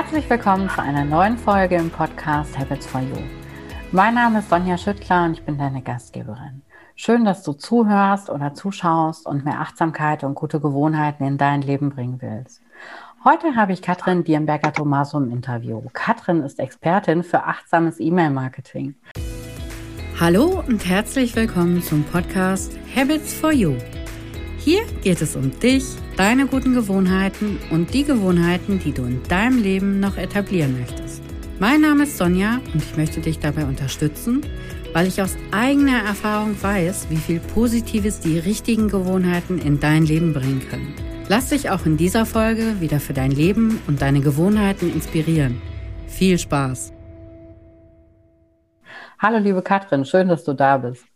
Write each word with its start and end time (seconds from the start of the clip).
Herzlich 0.00 0.30
willkommen 0.30 0.70
zu 0.70 0.80
einer 0.80 1.04
neuen 1.04 1.36
Folge 1.36 1.74
im 1.74 1.90
Podcast 1.90 2.56
Habits 2.56 2.86
for 2.86 3.00
You. 3.00 3.16
Mein 3.90 4.14
Name 4.14 4.38
ist 4.38 4.48
Sonja 4.48 4.78
Schüttler 4.78 5.24
und 5.24 5.32
ich 5.32 5.42
bin 5.42 5.58
deine 5.58 5.82
Gastgeberin. 5.82 6.62
Schön, 6.94 7.24
dass 7.24 7.42
du 7.42 7.52
zuhörst 7.52 8.30
oder 8.30 8.54
zuschaust 8.54 9.26
und 9.26 9.44
mehr 9.44 9.58
Achtsamkeit 9.58 10.22
und 10.22 10.36
gute 10.36 10.60
Gewohnheiten 10.60 11.24
in 11.24 11.36
dein 11.36 11.62
Leben 11.62 11.90
bringen 11.90 12.22
willst. 12.22 12.62
Heute 13.24 13.56
habe 13.56 13.72
ich 13.72 13.82
Katrin 13.82 14.22
Dierenberger-Tomaso 14.22 15.18
im 15.18 15.32
Interview. 15.32 15.82
Katrin 15.92 16.44
ist 16.44 16.60
Expertin 16.60 17.24
für 17.24 17.42
achtsames 17.42 17.98
E-Mail-Marketing. 17.98 18.94
Hallo 20.20 20.62
und 20.64 20.88
herzlich 20.88 21.34
willkommen 21.34 21.82
zum 21.82 22.04
Podcast 22.04 22.78
Habits 22.94 23.34
for 23.34 23.50
You. 23.50 23.74
Hier 24.68 24.84
geht 25.02 25.22
es 25.22 25.34
um 25.34 25.58
dich, 25.60 25.82
deine 26.18 26.46
guten 26.46 26.74
Gewohnheiten 26.74 27.58
und 27.70 27.94
die 27.94 28.04
Gewohnheiten, 28.04 28.78
die 28.78 28.92
du 28.92 29.04
in 29.04 29.22
deinem 29.22 29.62
Leben 29.62 29.98
noch 29.98 30.18
etablieren 30.18 30.78
möchtest. 30.78 31.22
Mein 31.58 31.80
Name 31.80 32.02
ist 32.02 32.18
Sonja 32.18 32.60
und 32.74 32.82
ich 32.82 32.94
möchte 32.94 33.22
dich 33.22 33.38
dabei 33.38 33.64
unterstützen, 33.64 34.42
weil 34.92 35.06
ich 35.06 35.22
aus 35.22 35.38
eigener 35.52 36.02
Erfahrung 36.04 36.54
weiß, 36.62 37.06
wie 37.08 37.16
viel 37.16 37.40
Positives 37.40 38.20
die 38.20 38.38
richtigen 38.38 38.88
Gewohnheiten 38.88 39.58
in 39.58 39.80
dein 39.80 40.04
Leben 40.04 40.34
bringen 40.34 40.60
können. 40.68 40.94
Lass 41.28 41.48
dich 41.48 41.70
auch 41.70 41.86
in 41.86 41.96
dieser 41.96 42.26
Folge 42.26 42.78
wieder 42.78 43.00
für 43.00 43.14
dein 43.14 43.30
Leben 43.30 43.80
und 43.86 44.02
deine 44.02 44.20
Gewohnheiten 44.20 44.92
inspirieren. 44.92 45.62
Viel 46.08 46.38
Spaß! 46.38 46.92
Hallo 49.18 49.38
liebe 49.38 49.62
Katrin, 49.62 50.04
schön, 50.04 50.28
dass 50.28 50.44
du 50.44 50.52
da 50.52 50.76
bist. 50.76 51.06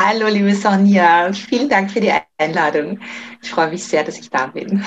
Hallo, 0.00 0.28
liebe 0.28 0.54
Sonja. 0.54 1.32
Vielen 1.32 1.68
Dank 1.68 1.90
für 1.90 2.00
die 2.00 2.12
Einladung. 2.38 3.00
Ich 3.42 3.50
freue 3.50 3.68
mich 3.68 3.82
sehr, 3.82 4.04
dass 4.04 4.16
ich 4.16 4.30
da 4.30 4.46
bin. 4.46 4.84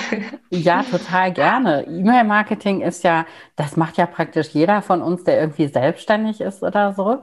Ja, 0.48 0.82
total 0.82 1.34
gerne. 1.34 1.86
E-Mail-Marketing 1.86 2.80
ist 2.80 3.04
ja, 3.04 3.26
das 3.54 3.76
macht 3.76 3.98
ja 3.98 4.06
praktisch 4.06 4.48
jeder 4.54 4.80
von 4.80 5.02
uns, 5.02 5.22
der 5.24 5.38
irgendwie 5.38 5.68
selbstständig 5.68 6.40
ist 6.40 6.62
oder 6.62 6.94
so. 6.94 7.22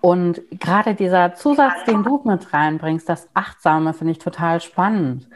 Und 0.00 0.40
gerade 0.50 0.96
dieser 0.96 1.34
Zusatz, 1.34 1.84
den 1.86 2.02
du 2.02 2.20
mit 2.24 2.52
reinbringst, 2.52 3.08
das 3.08 3.28
Achtsame, 3.32 3.94
finde 3.94 4.10
ich 4.10 4.18
total 4.18 4.60
spannend. 4.60 5.28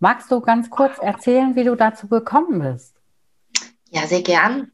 Magst 0.00 0.30
du 0.30 0.42
ganz 0.42 0.68
kurz 0.68 0.98
erzählen, 0.98 1.56
wie 1.56 1.64
du 1.64 1.76
dazu 1.76 2.08
gekommen 2.08 2.60
bist? 2.60 2.94
Ja, 3.90 4.06
sehr 4.06 4.22
gern. 4.22 4.70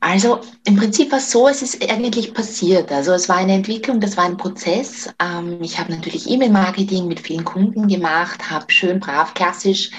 Also 0.00 0.40
im 0.64 0.76
Prinzip 0.76 1.10
war 1.10 1.18
es 1.18 1.30
so, 1.30 1.48
es 1.48 1.60
ist 1.60 1.82
eigentlich 1.90 2.32
passiert. 2.32 2.92
Also 2.92 3.12
es 3.12 3.28
war 3.28 3.36
eine 3.36 3.54
Entwicklung, 3.54 3.98
das 3.98 4.16
war 4.16 4.24
ein 4.24 4.36
Prozess. 4.36 5.12
Ähm, 5.20 5.60
ich 5.60 5.78
habe 5.78 5.90
natürlich 5.92 6.30
E-Mail-Marketing 6.30 7.08
mit 7.08 7.18
vielen 7.18 7.44
Kunden 7.44 7.88
gemacht, 7.88 8.48
habe 8.48 8.70
schön 8.70 9.00
brav 9.00 9.34
klassisch, 9.34 9.90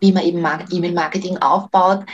wie 0.00 0.12
man 0.12 0.22
eben 0.22 0.46
E-Mail-Marketing 0.70 1.38
aufbaut. 1.38 2.04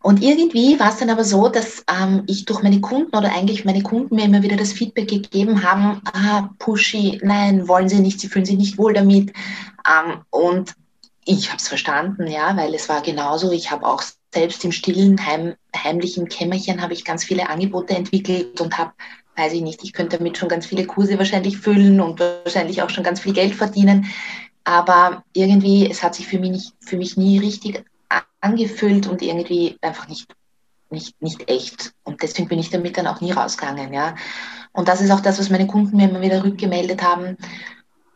Und 0.00 0.22
irgendwie 0.22 0.78
war 0.78 0.90
es 0.90 0.98
dann 0.98 1.10
aber 1.10 1.24
so, 1.24 1.48
dass 1.48 1.84
ähm, 1.90 2.22
ich 2.28 2.44
durch 2.44 2.62
meine 2.62 2.80
Kunden 2.80 3.16
oder 3.16 3.32
eigentlich 3.34 3.64
meine 3.64 3.82
Kunden 3.82 4.14
mir 4.14 4.26
immer 4.26 4.42
wieder 4.42 4.56
das 4.56 4.72
Feedback 4.72 5.08
gegeben 5.08 5.64
haben, 5.64 6.00
ah, 6.12 6.50
pushy, 6.60 7.18
nein, 7.24 7.66
wollen 7.66 7.88
sie 7.88 7.98
nicht, 7.98 8.20
sie 8.20 8.28
fühlen 8.28 8.44
sich 8.44 8.56
nicht 8.56 8.78
wohl 8.78 8.94
damit. 8.94 9.32
Ähm, 9.84 10.20
und 10.30 10.74
ich 11.24 11.48
habe 11.48 11.58
es 11.58 11.66
verstanden, 11.66 12.28
ja, 12.28 12.56
weil 12.56 12.72
es 12.72 12.88
war 12.88 13.02
genauso. 13.02 13.50
Ich 13.50 13.72
habe 13.72 13.84
auch 13.84 14.04
selbst 14.36 14.64
im 14.64 14.72
stillen, 14.72 15.26
heim, 15.26 15.54
heimlichen 15.74 16.28
Kämmerchen 16.28 16.82
habe 16.82 16.92
ich 16.92 17.06
ganz 17.06 17.24
viele 17.24 17.48
Angebote 17.48 17.96
entwickelt 17.96 18.60
und 18.60 18.76
habe, 18.76 18.92
weiß 19.34 19.54
ich 19.54 19.62
nicht, 19.62 19.82
ich 19.82 19.94
könnte 19.94 20.18
damit 20.18 20.36
schon 20.36 20.50
ganz 20.50 20.66
viele 20.66 20.84
Kurse 20.84 21.18
wahrscheinlich 21.18 21.56
füllen 21.56 22.02
und 22.02 22.20
wahrscheinlich 22.20 22.82
auch 22.82 22.90
schon 22.90 23.02
ganz 23.02 23.20
viel 23.20 23.32
Geld 23.32 23.54
verdienen. 23.54 24.06
Aber 24.64 25.24
irgendwie, 25.32 25.90
es 25.90 26.02
hat 26.02 26.14
sich 26.14 26.26
für 26.26 26.38
mich, 26.38 26.50
nicht, 26.50 26.72
für 26.80 26.98
mich 26.98 27.16
nie 27.16 27.38
richtig 27.38 27.82
angefühlt 28.42 29.06
und 29.06 29.22
irgendwie 29.22 29.78
einfach 29.80 30.06
nicht, 30.06 30.26
nicht, 30.90 31.20
nicht 31.22 31.48
echt. 31.50 31.94
Und 32.04 32.22
deswegen 32.22 32.48
bin 32.48 32.58
ich 32.58 32.68
damit 32.68 32.98
dann 32.98 33.06
auch 33.06 33.22
nie 33.22 33.32
rausgegangen. 33.32 33.94
Ja. 33.94 34.16
Und 34.72 34.88
das 34.88 35.00
ist 35.00 35.10
auch 35.10 35.20
das, 35.20 35.38
was 35.38 35.48
meine 35.48 35.66
Kunden 35.66 35.96
mir 35.96 36.10
immer 36.10 36.20
wieder 36.20 36.44
rückgemeldet 36.44 37.02
haben. 37.02 37.38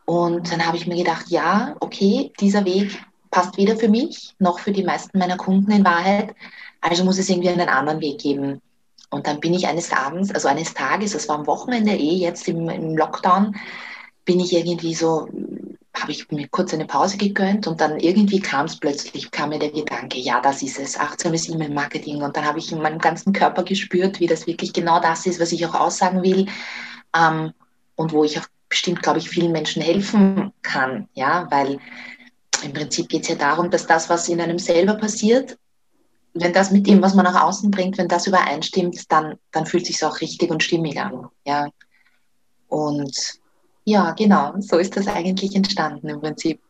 Und 0.05 0.51
dann 0.51 0.67
habe 0.67 0.77
ich 0.77 0.85
mir 0.85 0.97
gedacht, 0.97 1.29
ja, 1.29 1.75
okay, 1.79 2.31
dieser 2.39 2.63
Weg 2.65 3.01
passt 3.31 3.57
weder 3.57 3.75
für 3.77 3.89
mich 3.89 4.35
noch 4.39 4.59
für 4.59 4.71
die 4.71 4.83
meisten 4.83 5.17
meiner 5.17 5.37
Kunden 5.37 5.71
in 5.71 5.85
Wahrheit. 5.85 6.35
Also 6.81 7.03
muss 7.03 7.17
es 7.17 7.29
irgendwie 7.29 7.49
einen 7.49 7.69
anderen 7.69 8.01
Weg 8.01 8.19
geben. 8.19 8.61
Und 9.09 9.27
dann 9.27 9.39
bin 9.39 9.53
ich 9.53 9.67
eines 9.67 9.91
Abends, 9.91 10.33
also 10.33 10.47
eines 10.47 10.73
Tages, 10.73 11.11
das 11.11 11.27
war 11.27 11.37
am 11.37 11.47
Wochenende 11.47 11.91
eh, 11.91 12.15
jetzt 12.15 12.47
im, 12.47 12.69
im 12.69 12.95
Lockdown, 12.95 13.55
bin 14.23 14.39
ich 14.39 14.53
irgendwie 14.53 14.93
so, 14.93 15.27
habe 15.93 16.11
ich 16.11 16.31
mir 16.31 16.47
kurz 16.47 16.73
eine 16.73 16.85
Pause 16.85 17.17
gegönnt 17.17 17.67
und 17.67 17.81
dann 17.81 17.99
irgendwie 17.99 18.39
kam 18.39 18.67
es 18.67 18.77
plötzlich, 18.77 19.29
kam 19.31 19.49
mir 19.49 19.59
der 19.59 19.71
Gedanke, 19.71 20.17
ja, 20.17 20.39
das 20.39 20.61
ist 20.61 20.79
es, 20.79 20.97
achtsames 20.97 21.49
E-Mail-Marketing. 21.49 22.21
Und 22.21 22.37
dann 22.37 22.45
habe 22.45 22.59
ich 22.59 22.71
in 22.71 22.81
meinem 22.81 22.99
ganzen 22.99 23.33
Körper 23.33 23.63
gespürt, 23.63 24.21
wie 24.21 24.27
das 24.27 24.47
wirklich 24.47 24.71
genau 24.71 25.01
das 25.01 25.25
ist, 25.25 25.41
was 25.41 25.51
ich 25.51 25.65
auch 25.65 25.75
aussagen 25.75 26.23
will 26.23 26.45
ähm, 27.13 27.51
und 27.95 28.13
wo 28.13 28.23
ich 28.23 28.39
auch 28.39 28.47
bestimmt, 28.69 29.03
glaube 29.03 29.19
ich, 29.19 29.29
vielen 29.29 29.51
Menschen 29.51 29.81
helfen 29.81 30.53
kann, 30.61 31.09
ja, 31.13 31.47
weil 31.51 31.79
im 32.63 32.73
Prinzip 32.73 33.09
geht 33.09 33.23
es 33.23 33.29
ja 33.29 33.35
darum, 33.35 33.69
dass 33.69 33.87
das, 33.87 34.09
was 34.09 34.29
in 34.29 34.41
einem 34.41 34.59
selber 34.59 34.95
passiert, 34.95 35.57
wenn 36.33 36.53
das 36.53 36.71
mit 36.71 36.87
dem, 36.87 37.01
was 37.01 37.13
man 37.13 37.25
nach 37.25 37.43
außen 37.43 37.71
bringt, 37.71 37.97
wenn 37.97 38.07
das 38.07 38.27
übereinstimmt, 38.27 39.11
dann, 39.11 39.35
dann 39.51 39.65
fühlt 39.65 39.83
es 39.83 39.89
sich 39.89 40.05
auch 40.05 40.21
richtig 40.21 40.49
und 40.49 40.63
stimmig 40.63 40.99
an. 40.99 41.27
Ja. 41.45 41.67
Und 42.67 43.39
ja, 43.83 44.11
genau, 44.11 44.53
so 44.59 44.77
ist 44.77 44.95
das 44.95 45.07
eigentlich 45.07 45.55
entstanden 45.55 46.07
im 46.07 46.21
Prinzip. 46.21 46.61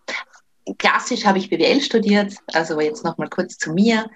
Klassisch 0.78 1.25
habe 1.25 1.38
ich 1.38 1.50
BWL 1.50 1.81
studiert, 1.81 2.34
also 2.53 2.79
jetzt 2.79 3.03
nochmal 3.03 3.29
kurz 3.29 3.58
zu 3.58 3.73
mir. 3.73 4.09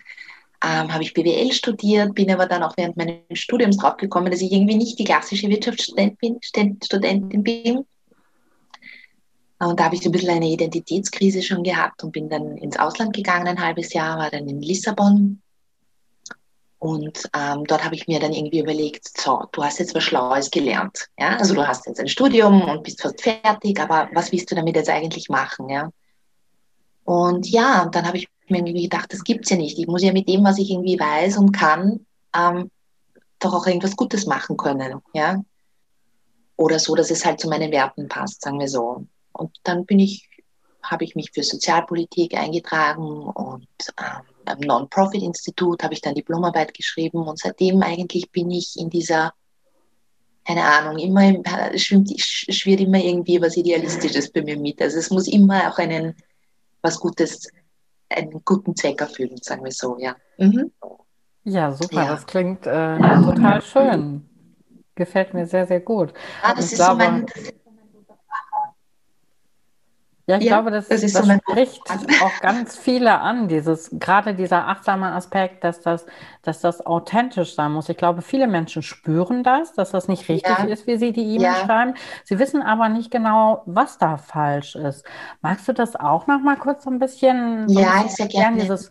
Ähm, 0.63 0.91
habe 0.91 1.03
ich 1.03 1.13
BWL 1.13 1.51
studiert, 1.51 2.15
bin 2.15 2.31
aber 2.31 2.47
dann 2.47 2.63
auch 2.63 2.75
während 2.77 2.97
meines 2.97 3.19
Studiums 3.33 3.77
draufgekommen, 3.77 4.31
dass 4.31 4.41
ich 4.41 4.51
irgendwie 4.51 4.75
nicht 4.75 4.97
die 4.97 5.03
klassische 5.03 5.49
Wirtschaftsstudentin 5.49 6.39
bin, 7.43 7.85
und 9.65 9.79
da 9.79 9.85
habe 9.85 9.95
ich 9.95 10.05
ein 10.05 10.11
bisschen 10.11 10.29
eine 10.29 10.47
Identitätskrise 10.47 11.41
schon 11.41 11.63
gehabt 11.63 12.03
und 12.03 12.11
bin 12.11 12.29
dann 12.29 12.57
ins 12.57 12.77
Ausland 12.77 13.15
gegangen, 13.15 13.47
ein 13.47 13.61
halbes 13.61 13.93
Jahr, 13.93 14.17
war 14.17 14.29
dann 14.29 14.47
in 14.47 14.61
Lissabon. 14.61 15.41
Und 16.77 17.29
ähm, 17.35 17.63
dort 17.65 17.83
habe 17.83 17.95
ich 17.95 18.07
mir 18.07 18.19
dann 18.19 18.33
irgendwie 18.33 18.59
überlegt, 18.59 19.17
so, 19.17 19.45
du 19.51 19.63
hast 19.63 19.79
jetzt 19.79 19.95
was 19.95 20.03
Schlaues 20.03 20.51
gelernt. 20.51 21.07
Ja? 21.17 21.37
Also 21.37 21.55
du 21.55 21.67
hast 21.67 21.87
jetzt 21.87 21.99
ein 21.99 22.07
Studium 22.07 22.61
und 22.69 22.83
bist 22.83 23.01
fast 23.01 23.21
fertig, 23.21 23.79
aber 23.79 24.09
was 24.13 24.31
willst 24.31 24.51
du 24.51 24.55
damit 24.55 24.75
jetzt 24.75 24.89
eigentlich 24.89 25.29
machen? 25.29 25.69
Ja? 25.69 25.89
Und 27.05 27.49
ja, 27.49 27.85
dann 27.85 28.05
habe 28.05 28.17
ich 28.17 28.27
mir 28.49 28.59
irgendwie 28.59 28.83
gedacht, 28.83 29.11
das 29.11 29.23
gibt 29.23 29.45
es 29.45 29.51
ja 29.51 29.57
nicht. 29.57 29.79
Ich 29.79 29.87
muss 29.87 30.03
ja 30.03 30.11
mit 30.11 30.27
dem, 30.27 30.43
was 30.43 30.59
ich 30.59 30.69
irgendwie 30.69 30.99
weiß 30.99 31.37
und 31.37 31.53
kann, 31.53 32.05
ähm, 32.35 32.69
doch 33.39 33.53
auch 33.53 33.65
irgendwas 33.65 33.95
Gutes 33.95 34.27
machen 34.27 34.57
können. 34.57 35.01
Ja? 35.13 35.41
Oder 36.55 36.77
so, 36.77 36.93
dass 36.93 37.09
es 37.09 37.25
halt 37.25 37.39
zu 37.39 37.49
meinen 37.49 37.71
Werten 37.71 38.07
passt, 38.07 38.41
sagen 38.41 38.59
wir 38.59 38.67
so. 38.67 39.07
Und 39.35 39.57
dann 39.63 39.85
bin 39.85 39.99
ich, 39.99 40.29
habe 40.83 41.03
ich 41.03 41.15
mich 41.15 41.31
für 41.33 41.43
Sozialpolitik 41.43 42.35
eingetragen 42.35 43.27
und 43.27 43.67
ähm, 43.99 44.21
am 44.45 44.59
Non-Profit-Institut 44.59 45.83
habe 45.83 45.93
ich 45.93 46.01
dann 46.01 46.15
Diplomarbeit 46.15 46.73
geschrieben 46.73 47.27
und 47.27 47.39
seitdem 47.39 47.81
eigentlich 47.81 48.31
bin 48.31 48.51
ich 48.51 48.75
in 48.77 48.89
dieser, 48.89 49.33
keine 50.45 50.63
Ahnung, 50.63 50.99
immer 50.99 51.33
schwimmt, 51.77 52.13
schwirrt 52.19 52.81
immer 52.81 52.99
irgendwie 52.99 53.41
was 53.41 53.57
Idealistisches 53.57 54.31
bei 54.31 54.43
mir 54.43 54.57
mit. 54.57 54.81
Also 54.81 54.99
es 54.99 55.09
muss 55.09 55.27
immer 55.27 55.69
auch 55.69 55.77
einen, 55.79 56.15
was 56.81 56.99
Gutes, 56.99 57.49
einen 58.09 58.41
guten 58.45 58.75
Zweck 58.75 59.01
erfüllen, 59.01 59.37
sagen 59.41 59.63
wir 59.63 59.71
so, 59.71 59.97
ja. 59.97 60.15
Mhm. 60.37 60.71
Ja, 61.43 61.71
super, 61.71 62.03
ja. 62.03 62.07
das 62.07 62.25
klingt 62.25 62.65
äh, 62.65 62.97
total 62.97 63.61
schön. 63.61 64.29
Gefällt 64.95 65.33
mir 65.33 65.45
sehr, 65.45 65.67
sehr 65.67 65.81
gut. 65.81 66.13
Ah, 66.41 66.55
das, 66.55 66.71
ist 66.71 66.75
glaube, 66.75 67.03
so 67.03 67.09
mein, 67.09 67.25
das 67.25 67.53
ja, 70.27 70.37
ich 70.37 70.45
ja, 70.45 70.55
glaube, 70.55 70.71
das, 70.71 70.87
das, 70.87 71.01
das 71.01 71.11
so 71.13 71.31
spricht 71.31 71.81
auch 72.21 72.41
ganz 72.41 72.75
viele 72.75 73.19
an, 73.19 73.47
dieses, 73.47 73.91
gerade 73.93 74.33
dieser 74.33 74.67
achtsame 74.67 75.11
Aspekt, 75.11 75.63
dass 75.63 75.81
das, 75.81 76.07
dass 76.41 76.61
das 76.61 76.83
authentisch 76.83 77.53
sein 77.53 77.73
muss. 77.73 77.89
Ich 77.89 77.97
glaube, 77.97 78.23
viele 78.23 78.47
Menschen 78.47 78.81
spüren 78.81 79.43
das, 79.43 79.73
dass 79.73 79.91
das 79.91 80.07
nicht 80.07 80.27
richtig 80.27 80.57
ja. 80.57 80.63
ist, 80.65 80.87
wie 80.87 80.97
sie 80.97 81.11
die 81.11 81.35
E-Mail 81.35 81.41
ja. 81.41 81.65
schreiben. 81.65 81.93
Sie 82.23 82.39
wissen 82.39 82.63
aber 82.63 82.89
nicht 82.89 83.11
genau, 83.11 83.61
was 83.67 83.99
da 83.99 84.17
falsch 84.17 84.75
ist. 84.75 85.05
Magst 85.41 85.67
du 85.67 85.73
das 85.73 85.95
auch 85.95 86.25
noch 86.25 86.39
mal 86.39 86.57
kurz 86.57 86.85
so 86.85 86.89
ein 86.89 86.97
bisschen, 86.97 87.69
so 87.69 87.79
ja, 87.79 88.07
sehr 88.07 88.27
gerne. 88.27 88.57
dieses 88.57 88.89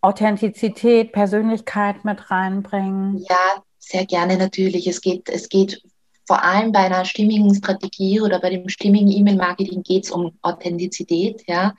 Authentizität, 0.00 1.12
Persönlichkeit 1.12 2.04
mit 2.04 2.32
reinbringen? 2.32 3.18
Ja, 3.28 3.62
sehr 3.78 4.06
gerne 4.06 4.36
natürlich. 4.36 4.88
Es 4.88 5.00
geht, 5.00 5.28
es 5.28 5.48
geht 5.48 5.82
vor 6.28 6.44
allem 6.44 6.72
bei 6.72 6.80
einer 6.80 7.04
stimmigen 7.06 7.54
Strategie 7.54 8.20
oder 8.20 8.38
bei 8.38 8.50
dem 8.50 8.68
stimmigen 8.68 9.10
E-Mail-Marketing 9.10 9.82
geht 9.82 10.04
es 10.04 10.10
um 10.10 10.38
Authentizität. 10.42 11.42
Ja? 11.48 11.74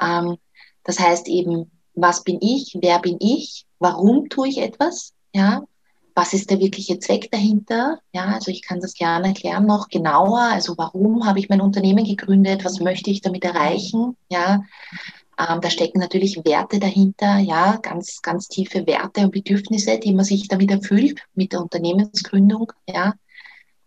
Ähm, 0.00 0.36
das 0.84 0.98
heißt 0.98 1.28
eben, 1.28 1.70
was 1.94 2.24
bin 2.24 2.38
ich, 2.40 2.76
wer 2.82 2.98
bin 2.98 3.18
ich, 3.20 3.66
warum 3.78 4.28
tue 4.28 4.48
ich 4.48 4.58
etwas, 4.58 5.14
ja? 5.32 5.62
was 6.14 6.32
ist 6.32 6.50
der 6.50 6.58
wirkliche 6.58 6.98
Zweck 6.98 7.30
dahinter? 7.30 8.00
Ja, 8.12 8.24
also 8.34 8.50
ich 8.50 8.62
kann 8.62 8.80
das 8.80 8.94
gerne 8.94 9.28
erklären 9.28 9.66
noch 9.66 9.88
genauer. 9.88 10.40
Also 10.40 10.76
warum 10.76 11.24
habe 11.26 11.38
ich 11.38 11.48
mein 11.48 11.60
Unternehmen 11.60 12.04
gegründet? 12.04 12.64
Was 12.64 12.80
möchte 12.80 13.10
ich 13.10 13.20
damit 13.20 13.44
erreichen? 13.44 14.16
Ja, 14.28 14.64
Ähm, 15.38 15.60
da 15.60 15.70
stecken 15.70 16.00
natürlich 16.00 16.44
Werte 16.44 16.80
dahinter, 16.80 17.38
ja, 17.38 17.76
ganz, 17.76 18.22
ganz 18.22 18.48
tiefe 18.48 18.86
Werte 18.88 19.20
und 19.22 19.30
Bedürfnisse, 19.32 19.98
die 19.98 20.12
man 20.12 20.24
sich 20.24 20.48
damit 20.48 20.70
erfüllt 20.72 21.20
mit 21.34 21.52
der 21.52 21.60
Unternehmensgründung, 21.62 22.72
ja. 22.88 23.14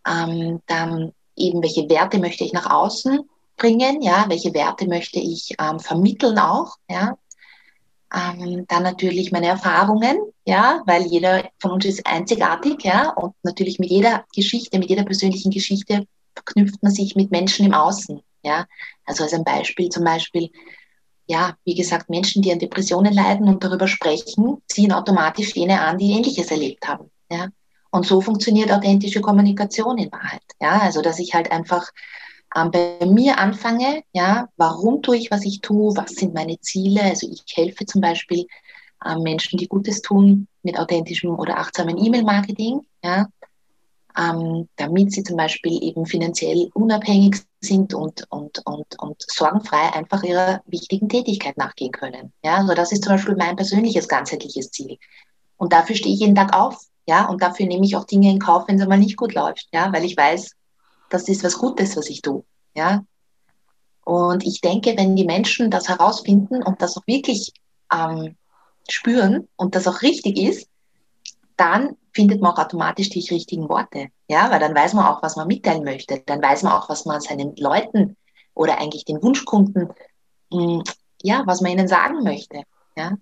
Ähm, 0.07 0.61
dann 0.67 1.13
eben, 1.35 1.61
welche 1.61 1.89
Werte 1.89 2.19
möchte 2.19 2.43
ich 2.43 2.53
nach 2.53 2.69
außen 2.69 3.19
bringen, 3.57 4.01
ja, 4.01 4.25
welche 4.27 4.53
Werte 4.53 4.87
möchte 4.87 5.19
ich 5.19 5.55
ähm, 5.59 5.79
vermitteln 5.79 6.39
auch, 6.39 6.77
ja. 6.89 7.17
Ähm, 8.13 8.65
dann 8.67 8.83
natürlich 8.83 9.31
meine 9.31 9.47
Erfahrungen, 9.47 10.17
ja, 10.45 10.81
weil 10.85 11.03
jeder 11.05 11.49
von 11.59 11.71
uns 11.71 11.85
ist 11.85 12.05
einzigartig, 12.05 12.83
ja, 12.83 13.11
und 13.11 13.33
natürlich 13.43 13.79
mit 13.79 13.89
jeder 13.89 14.25
Geschichte, 14.35 14.79
mit 14.79 14.89
jeder 14.89 15.03
persönlichen 15.03 15.51
Geschichte 15.51 16.05
verknüpft 16.35 16.83
man 16.83 16.91
sich 16.91 17.15
mit 17.15 17.31
Menschen 17.31 17.65
im 17.65 17.73
Außen, 17.73 18.21
ja. 18.43 18.65
Also 19.05 19.23
als 19.23 19.33
ein 19.33 19.43
Beispiel 19.43 19.89
zum 19.89 20.03
Beispiel, 20.03 20.49
ja, 21.27 21.55
wie 21.63 21.75
gesagt, 21.75 22.09
Menschen, 22.09 22.41
die 22.41 22.51
an 22.51 22.59
Depressionen 22.59 23.13
leiden 23.13 23.47
und 23.47 23.63
darüber 23.63 23.87
sprechen, 23.87 24.61
ziehen 24.67 24.91
automatisch 24.91 25.55
jene 25.55 25.79
an, 25.79 25.97
die 25.97 26.11
Ähnliches 26.11 26.51
erlebt 26.51 26.85
haben. 26.87 27.09
Ja? 27.31 27.47
Und 27.91 28.05
so 28.05 28.21
funktioniert 28.21 28.71
authentische 28.71 29.21
Kommunikation 29.21 29.97
in 29.97 30.11
Wahrheit. 30.11 30.43
Ja? 30.59 30.79
Also, 30.79 31.01
dass 31.01 31.19
ich 31.19 31.33
halt 31.33 31.51
einfach 31.51 31.89
ähm, 32.55 32.71
bei 32.71 33.05
mir 33.05 33.37
anfange, 33.37 34.03
ja, 34.13 34.47
warum 34.57 35.01
tue 35.01 35.17
ich, 35.17 35.31
was 35.31 35.45
ich 35.45 35.61
tue, 35.61 35.95
was 35.95 36.11
sind 36.11 36.33
meine 36.33 36.59
Ziele. 36.59 37.03
Also 37.03 37.29
ich 37.29 37.43
helfe 37.55 37.85
zum 37.85 38.01
Beispiel 38.01 38.45
ähm, 39.05 39.23
Menschen, 39.23 39.57
die 39.57 39.67
Gutes 39.67 40.01
tun 40.01 40.47
mit 40.63 40.79
authentischem 40.79 41.37
oder 41.37 41.57
achtsamen 41.57 41.97
E-Mail-Marketing. 41.97 42.81
Ja? 43.03 43.27
ähm, 44.17 44.67
damit 44.75 45.11
sie 45.11 45.23
zum 45.23 45.37
Beispiel 45.37 45.81
eben 45.83 46.05
finanziell 46.05 46.69
unabhängig 46.73 47.37
sind 47.61 47.93
und, 47.93 48.25
und, 48.29 48.61
und, 48.65 48.99
und 48.99 49.15
sorgenfrei 49.27 49.93
einfach 49.93 50.23
ihrer 50.23 50.61
wichtigen 50.65 51.09
Tätigkeit 51.09 51.57
nachgehen 51.57 51.91
können. 51.91 52.33
Ja, 52.43 52.57
also 52.57 52.73
das 52.73 52.91
ist 52.91 53.03
zum 53.03 53.13
Beispiel 53.13 53.35
mein 53.35 53.55
persönliches 53.55 54.07
ganzheitliches 54.07 54.71
Ziel. 54.71 54.97
Und 55.57 55.73
dafür 55.73 55.95
stehe 55.95 56.13
ich 56.13 56.21
jeden 56.21 56.35
Tag 56.35 56.55
auf. 56.55 56.77
Ja, 57.11 57.25
und 57.27 57.41
dafür 57.41 57.65
nehme 57.65 57.85
ich 57.85 57.97
auch 57.97 58.05
Dinge 58.05 58.29
in 58.29 58.39
Kauf, 58.39 58.69
wenn 58.69 58.77
es 58.77 58.83
einmal 58.83 58.97
nicht 58.97 59.17
gut 59.17 59.33
läuft. 59.33 59.67
Ja, 59.73 59.91
weil 59.91 60.05
ich 60.05 60.15
weiß, 60.15 60.55
das 61.09 61.27
ist 61.27 61.43
was 61.43 61.57
Gutes, 61.57 61.97
was 61.97 62.09
ich 62.09 62.21
tue. 62.21 62.45
Ja. 62.73 63.03
Und 64.05 64.45
ich 64.45 64.61
denke, 64.61 64.95
wenn 64.95 65.17
die 65.17 65.25
Menschen 65.25 65.69
das 65.69 65.89
herausfinden 65.89 66.63
und 66.63 66.81
das 66.81 66.95
auch 66.95 67.05
wirklich 67.07 67.51
ähm, 67.93 68.37
spüren 68.87 69.49
und 69.57 69.75
das 69.75 69.89
auch 69.89 70.01
richtig 70.03 70.37
ist, 70.37 70.69
dann 71.57 71.97
findet 72.13 72.39
man 72.39 72.53
auch 72.53 72.59
automatisch 72.59 73.09
die 73.09 73.27
richtigen 73.29 73.67
Worte. 73.67 74.07
Ja, 74.29 74.49
weil 74.49 74.61
dann 74.61 74.73
weiß 74.73 74.93
man 74.93 75.05
auch, 75.05 75.21
was 75.21 75.35
man 75.35 75.47
mitteilen 75.47 75.83
möchte. 75.83 76.23
Dann 76.25 76.41
weiß 76.41 76.63
man 76.63 76.71
auch, 76.71 76.87
was 76.87 77.03
man 77.03 77.19
seinen 77.19 77.57
Leuten 77.57 78.15
oder 78.53 78.79
eigentlich 78.79 79.03
den 79.03 79.21
Wunschkunden, 79.21 79.89
hm, 80.49 80.81
ja, 81.23 81.43
was 81.45 81.59
man 81.59 81.73
ihnen 81.73 81.89
sagen 81.89 82.23
möchte. 82.23 82.63
Ja. 82.95 83.17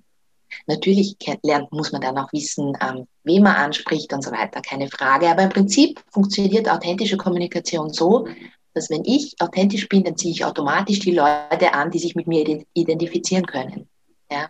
Natürlich 0.68 1.16
lernt, 1.44 1.72
muss 1.72 1.92
man 1.92 2.02
dann 2.02 2.18
auch 2.18 2.32
wissen, 2.34 2.78
ähm, 2.82 3.08
wen 3.24 3.44
man 3.44 3.56
anspricht 3.56 4.12
und 4.14 4.24
so 4.24 4.32
weiter, 4.32 4.62
keine 4.62 4.90
Frage. 4.90 5.30
Aber 5.30 5.44
im 5.44 5.50
Prinzip 5.50 6.02
funktioniert 6.12 6.70
authentische 6.70 7.18
Kommunikation 7.18 7.92
so, 7.92 8.28
dass 8.74 8.90
wenn 8.90 9.04
ich 9.06 9.36
authentisch 9.40 9.90
bin, 9.90 10.04
dann 10.04 10.18
ziehe 10.18 10.32
ich 10.32 10.46
automatisch 10.46 11.00
die 11.00 11.12
Leute 11.12 11.74
an, 11.74 11.92
die 11.92 12.00
sich 12.00 12.16
mit 12.16 12.28
mir 12.28 12.64
identifizieren 12.74 13.46
können. 13.46 13.88
Ja 14.32 14.50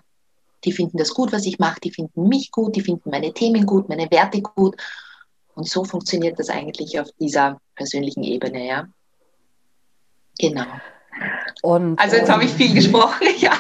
die 0.64 0.72
finden 0.72 0.98
das 0.98 1.14
gut, 1.14 1.32
was 1.32 1.46
ich 1.46 1.60
mache, 1.60 1.80
die 1.82 1.92
finden 1.92 2.28
mich 2.28 2.52
gut, 2.52 2.76
die 2.76 2.82
finden 2.82 3.10
meine 3.10 3.34
Themen 3.34 3.66
gut, 3.66 3.90
meine 3.90 4.10
Werte 4.12 4.42
gut. 4.42 4.76
Und 5.56 5.68
so 5.68 5.84
funktioniert 5.84 6.40
das 6.40 6.50
eigentlich 6.50 7.00
auf 7.00 7.10
dieser 7.20 7.60
persönlichen 7.76 8.24
Ebene, 8.24 8.66
ja. 8.66 8.88
Genau. 10.38 10.66
Und, 11.62 12.00
also 12.00 12.16
jetzt 12.16 12.30
habe 12.30 12.46
ich 12.46 12.52
viel 12.52 12.74
gesprochen, 12.76 13.28
ja, 13.40 13.54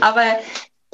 aber 0.00 0.24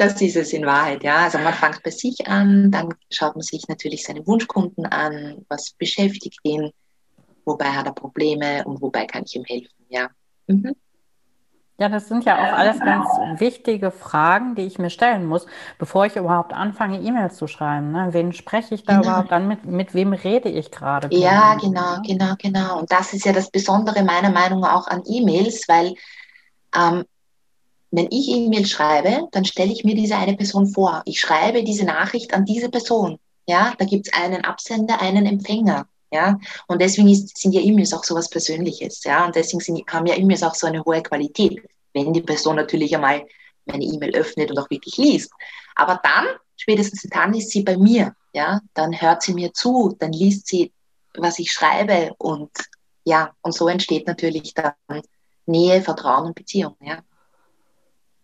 das 0.02 0.20
ist 0.20 0.36
es 0.36 0.52
in 0.52 0.66
Wahrheit, 0.66 1.02
ja. 1.04 1.16
Also 1.24 1.38
man 1.38 1.54
fängt 1.54 1.82
bei 1.82 1.90
sich 1.90 2.26
an, 2.26 2.70
dann 2.70 2.94
schaut 3.10 3.34
man 3.34 3.42
sich 3.42 3.66
natürlich 3.68 4.04
seine 4.04 4.26
Wunschkunden 4.26 4.86
an, 4.86 5.44
was 5.48 5.72
beschäftigt 5.78 6.40
ihn, 6.42 6.70
wobei 7.44 7.66
hat 7.66 7.86
er 7.86 7.92
Probleme 7.92 8.64
und 8.64 8.80
wobei 8.82 9.06
kann 9.06 9.24
ich 9.24 9.36
ihm 9.36 9.44
helfen, 9.44 9.86
ja. 9.88 10.08
Mhm. 10.46 10.74
Ja, 11.78 11.88
das 11.88 12.06
sind 12.06 12.24
ja 12.24 12.36
auch 12.36 12.52
alles 12.56 12.78
ganz 12.78 13.08
wichtige 13.40 13.90
Fragen, 13.90 14.54
die 14.54 14.62
ich 14.62 14.78
mir 14.78 14.90
stellen 14.90 15.26
muss, 15.26 15.46
bevor 15.78 16.06
ich 16.06 16.14
überhaupt 16.14 16.52
anfange, 16.52 17.00
E-Mails 17.00 17.36
zu 17.36 17.48
schreiben. 17.48 17.90
Ne? 17.90 18.08
Wen 18.12 18.32
spreche 18.32 18.74
ich 18.74 18.84
da 18.84 18.98
genau. 18.98 19.08
überhaupt 19.08 19.32
an? 19.32 19.48
Mit, 19.48 19.64
mit 19.64 19.92
wem 19.92 20.12
rede 20.12 20.48
ich 20.48 20.70
gerade? 20.70 21.08
Ja, 21.10 21.54
genau, 21.54 22.00
genau, 22.06 22.34
genau. 22.38 22.78
Und 22.78 22.92
das 22.92 23.12
ist 23.14 23.24
ja 23.24 23.32
das 23.32 23.50
Besondere 23.50 24.04
meiner 24.04 24.30
Meinung 24.30 24.60
nach 24.60 24.74
auch 24.74 24.86
an 24.86 25.02
E-Mails, 25.06 25.64
weil 25.66 25.94
ähm, 26.76 27.04
wenn 27.92 28.08
ich 28.10 28.28
E-Mails 28.28 28.70
schreibe, 28.70 29.28
dann 29.32 29.44
stelle 29.44 29.70
ich 29.70 29.84
mir 29.84 29.94
diese 29.94 30.16
eine 30.16 30.34
Person 30.34 30.66
vor. 30.66 31.02
Ich 31.04 31.20
schreibe 31.20 31.62
diese 31.62 31.84
Nachricht 31.84 32.32
an 32.32 32.46
diese 32.46 32.70
Person. 32.70 33.18
Ja, 33.46 33.74
da 33.78 33.84
gibt 33.84 34.06
es 34.06 34.12
einen 34.14 34.44
Absender, 34.44 35.00
einen 35.00 35.26
Empfänger. 35.26 35.86
Ja, 36.10 36.38
und 36.66 36.80
deswegen 36.80 37.08
ist, 37.08 37.36
sind 37.36 37.52
ja 37.52 37.60
E-Mails 37.60 37.92
auch 37.92 38.04
so 38.04 38.14
was 38.14 38.30
Persönliches. 38.30 39.04
Ja, 39.04 39.26
und 39.26 39.36
deswegen 39.36 39.60
sind, 39.60 39.82
haben 39.88 40.06
ja 40.06 40.16
E-Mails 40.16 40.42
auch 40.42 40.54
so 40.54 40.66
eine 40.66 40.84
hohe 40.84 41.02
Qualität, 41.02 41.62
wenn 41.92 42.12
die 42.12 42.22
Person 42.22 42.56
natürlich 42.56 42.94
einmal 42.94 43.26
meine 43.66 43.84
E-Mail 43.84 44.14
öffnet 44.14 44.50
und 44.50 44.58
auch 44.58 44.70
wirklich 44.70 44.96
liest. 44.96 45.30
Aber 45.74 46.00
dann, 46.02 46.26
spätestens 46.56 47.02
dann 47.10 47.34
ist 47.34 47.50
sie 47.50 47.62
bei 47.62 47.76
mir. 47.76 48.14
Ja, 48.32 48.60
dann 48.72 48.98
hört 48.98 49.22
sie 49.22 49.34
mir 49.34 49.52
zu, 49.52 49.94
dann 49.98 50.12
liest 50.12 50.46
sie, 50.46 50.72
was 51.14 51.38
ich 51.38 51.52
schreibe 51.52 52.14
und 52.16 52.50
ja, 53.04 53.34
und 53.42 53.52
so 53.52 53.68
entsteht 53.68 54.06
natürlich 54.06 54.54
dann 54.54 54.72
Nähe, 55.44 55.82
Vertrauen 55.82 56.26
und 56.26 56.34
Beziehung. 56.34 56.76
Ja. 56.80 57.02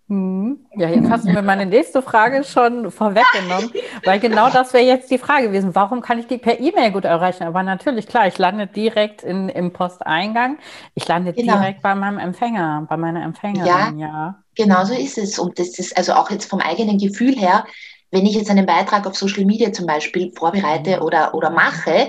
Hm. 0.08 0.66
Ja, 0.74 0.88
jetzt 0.88 1.10
hast 1.10 1.26
du 1.26 1.32
mir 1.32 1.42
meine 1.42 1.66
nächste 1.66 2.00
Frage 2.00 2.42
schon 2.42 2.90
vorweggenommen, 2.90 3.70
weil 4.04 4.18
genau 4.18 4.48
das 4.48 4.72
wäre 4.72 4.84
jetzt 4.84 5.10
die 5.10 5.18
Frage 5.18 5.48
gewesen. 5.48 5.74
Warum 5.74 6.00
kann 6.00 6.18
ich 6.18 6.26
die 6.26 6.38
per 6.38 6.58
E-Mail 6.58 6.92
gut 6.92 7.04
erreichen? 7.04 7.44
Aber 7.44 7.62
natürlich, 7.62 8.06
klar, 8.06 8.26
ich 8.26 8.38
lande 8.38 8.66
direkt 8.66 9.22
in, 9.22 9.50
im 9.50 9.70
Posteingang. 9.74 10.58
Ich 10.94 11.06
lande 11.06 11.34
genau. 11.34 11.58
direkt 11.58 11.82
bei 11.82 11.94
meinem 11.94 12.18
Empfänger, 12.18 12.86
bei 12.88 12.96
meiner 12.96 13.22
Empfängerin, 13.22 13.98
ja, 13.98 14.06
ja. 14.06 14.42
Genau 14.54 14.82
so 14.84 14.94
ist 14.94 15.18
es. 15.18 15.38
Und 15.38 15.58
das 15.58 15.78
ist 15.78 15.94
also 15.96 16.14
auch 16.14 16.30
jetzt 16.30 16.48
vom 16.48 16.60
eigenen 16.60 16.96
Gefühl 16.96 17.38
her, 17.38 17.66
wenn 18.10 18.24
ich 18.24 18.34
jetzt 18.34 18.50
einen 18.50 18.64
Beitrag 18.64 19.06
auf 19.06 19.14
Social 19.14 19.44
Media 19.44 19.72
zum 19.74 19.84
Beispiel 19.84 20.32
vorbereite 20.34 20.96
mhm. 20.96 21.02
oder, 21.02 21.34
oder 21.34 21.50
mache, 21.50 22.08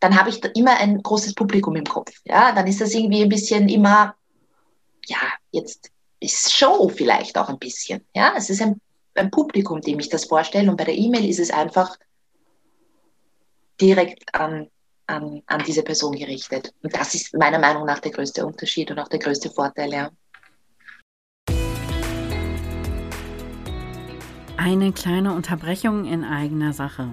dann 0.00 0.18
habe 0.18 0.30
ich 0.30 0.40
da 0.40 0.48
immer 0.56 0.78
ein 0.80 1.00
großes 1.00 1.36
Publikum 1.36 1.76
im 1.76 1.84
Kopf. 1.84 2.10
Ja, 2.24 2.50
dann 2.50 2.66
ist 2.66 2.80
das 2.80 2.92
irgendwie 2.92 3.22
ein 3.22 3.28
bisschen 3.28 3.68
immer, 3.68 4.16
ja, 5.06 5.18
jetzt 5.52 5.93
Show 6.28 6.88
vielleicht 6.88 7.36
auch 7.38 7.48
ein 7.48 7.58
bisschen. 7.58 8.04
Ja, 8.14 8.34
es 8.36 8.50
ist 8.50 8.62
ein, 8.62 8.80
ein 9.14 9.30
Publikum, 9.30 9.80
dem 9.80 9.98
ich 9.98 10.08
das 10.08 10.24
vorstelle. 10.24 10.70
Und 10.70 10.76
bei 10.76 10.84
der 10.84 10.96
E-Mail 10.96 11.28
ist 11.28 11.40
es 11.40 11.50
einfach 11.50 11.96
direkt 13.80 14.34
an, 14.34 14.68
an, 15.06 15.42
an 15.46 15.62
diese 15.66 15.82
Person 15.82 16.16
gerichtet. 16.16 16.72
Und 16.82 16.94
das 16.94 17.14
ist 17.14 17.34
meiner 17.34 17.58
Meinung 17.58 17.86
nach 17.86 18.00
der 18.00 18.12
größte 18.12 18.46
Unterschied 18.46 18.90
und 18.90 18.98
auch 18.98 19.08
der 19.08 19.18
größte 19.18 19.50
Vorteil, 19.50 19.92
ja. 19.92 20.10
Eine 24.56 24.92
kleine 24.92 25.34
Unterbrechung 25.34 26.06
in 26.06 26.24
eigener 26.24 26.72
Sache. 26.72 27.10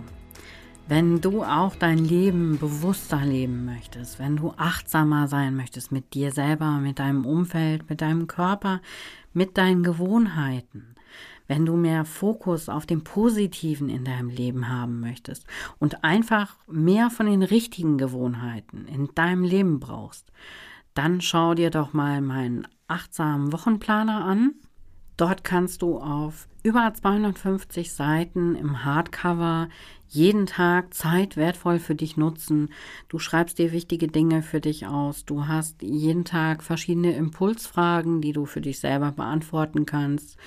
Wenn 0.88 1.22
du 1.22 1.44
auch 1.44 1.76
dein 1.76 2.00
Leben 2.00 2.58
bewusster 2.60 3.24
leben 3.24 3.66
möchtest, 3.66 4.20
wenn 4.20 4.36
du 4.36 4.54
achtsamer 4.58 5.28
sein 5.28 5.56
möchtest 5.56 5.92
mit 5.92 6.14
dir 6.14 6.32
selber, 6.32 6.80
mit 6.80 7.00
deinem 7.00 7.26
Umfeld, 7.26 7.90
mit 7.90 8.02
deinem 8.02 8.28
Körper, 8.28 8.82
mit 9.34 9.58
deinen 9.58 9.84
Gewohnheiten, 9.84 10.96
wenn 11.48 11.66
du 11.66 11.76
mehr 11.76 12.06
Fokus 12.06 12.70
auf 12.70 12.86
dem 12.86 13.04
Positiven 13.04 13.90
in 13.90 14.04
deinem 14.06 14.30
Leben 14.30 14.70
haben 14.70 15.00
möchtest 15.00 15.46
und 15.80 16.04
einfach 16.04 16.56
mehr 16.68 17.10
von 17.10 17.26
den 17.26 17.44
richtigen 17.44 17.98
Gewohnheiten 17.98 18.86
in 18.86 19.10
deinem 19.16 19.44
Leben 19.44 19.80
brauchst, 19.80 20.32
dann 20.94 21.22
schau 21.22 21.54
dir 21.54 21.70
doch 21.70 21.94
mal 21.94 22.22
meinen 22.22 22.68
achtsamen 22.88 23.52
Wochenplaner 23.54 24.24
an. 24.26 24.56
Dort 25.22 25.44
kannst 25.44 25.84
du 25.84 26.00
auf 26.00 26.48
über 26.64 26.92
250 26.92 27.94
Seiten 27.94 28.56
im 28.56 28.84
Hardcover 28.84 29.70
jeden 30.08 30.48
Tag 30.48 30.96
Zeit 30.96 31.38
wertvoll 31.38 31.78
für 31.78 31.94
dich 31.94 32.18
nutzen. 32.18 32.70
Du 33.08 33.20
schreibst 33.20 33.60
dir 33.60 33.72
wichtige 33.72 34.08
Dinge 34.08 34.42
für 34.42 34.60
dich 34.60 34.88
aus. 34.88 35.24
Du 35.24 35.46
hast 35.46 35.84
jeden 35.84 36.26
Tag 36.26 36.64
verschiedene 36.64 37.16
Impulsfragen, 37.16 38.22
die 38.22 38.34
du 38.34 38.48
für 38.48 38.62
dich 38.62 38.80
selber 38.80 39.12
beantworten 39.12 39.86
kannst. 39.86 40.38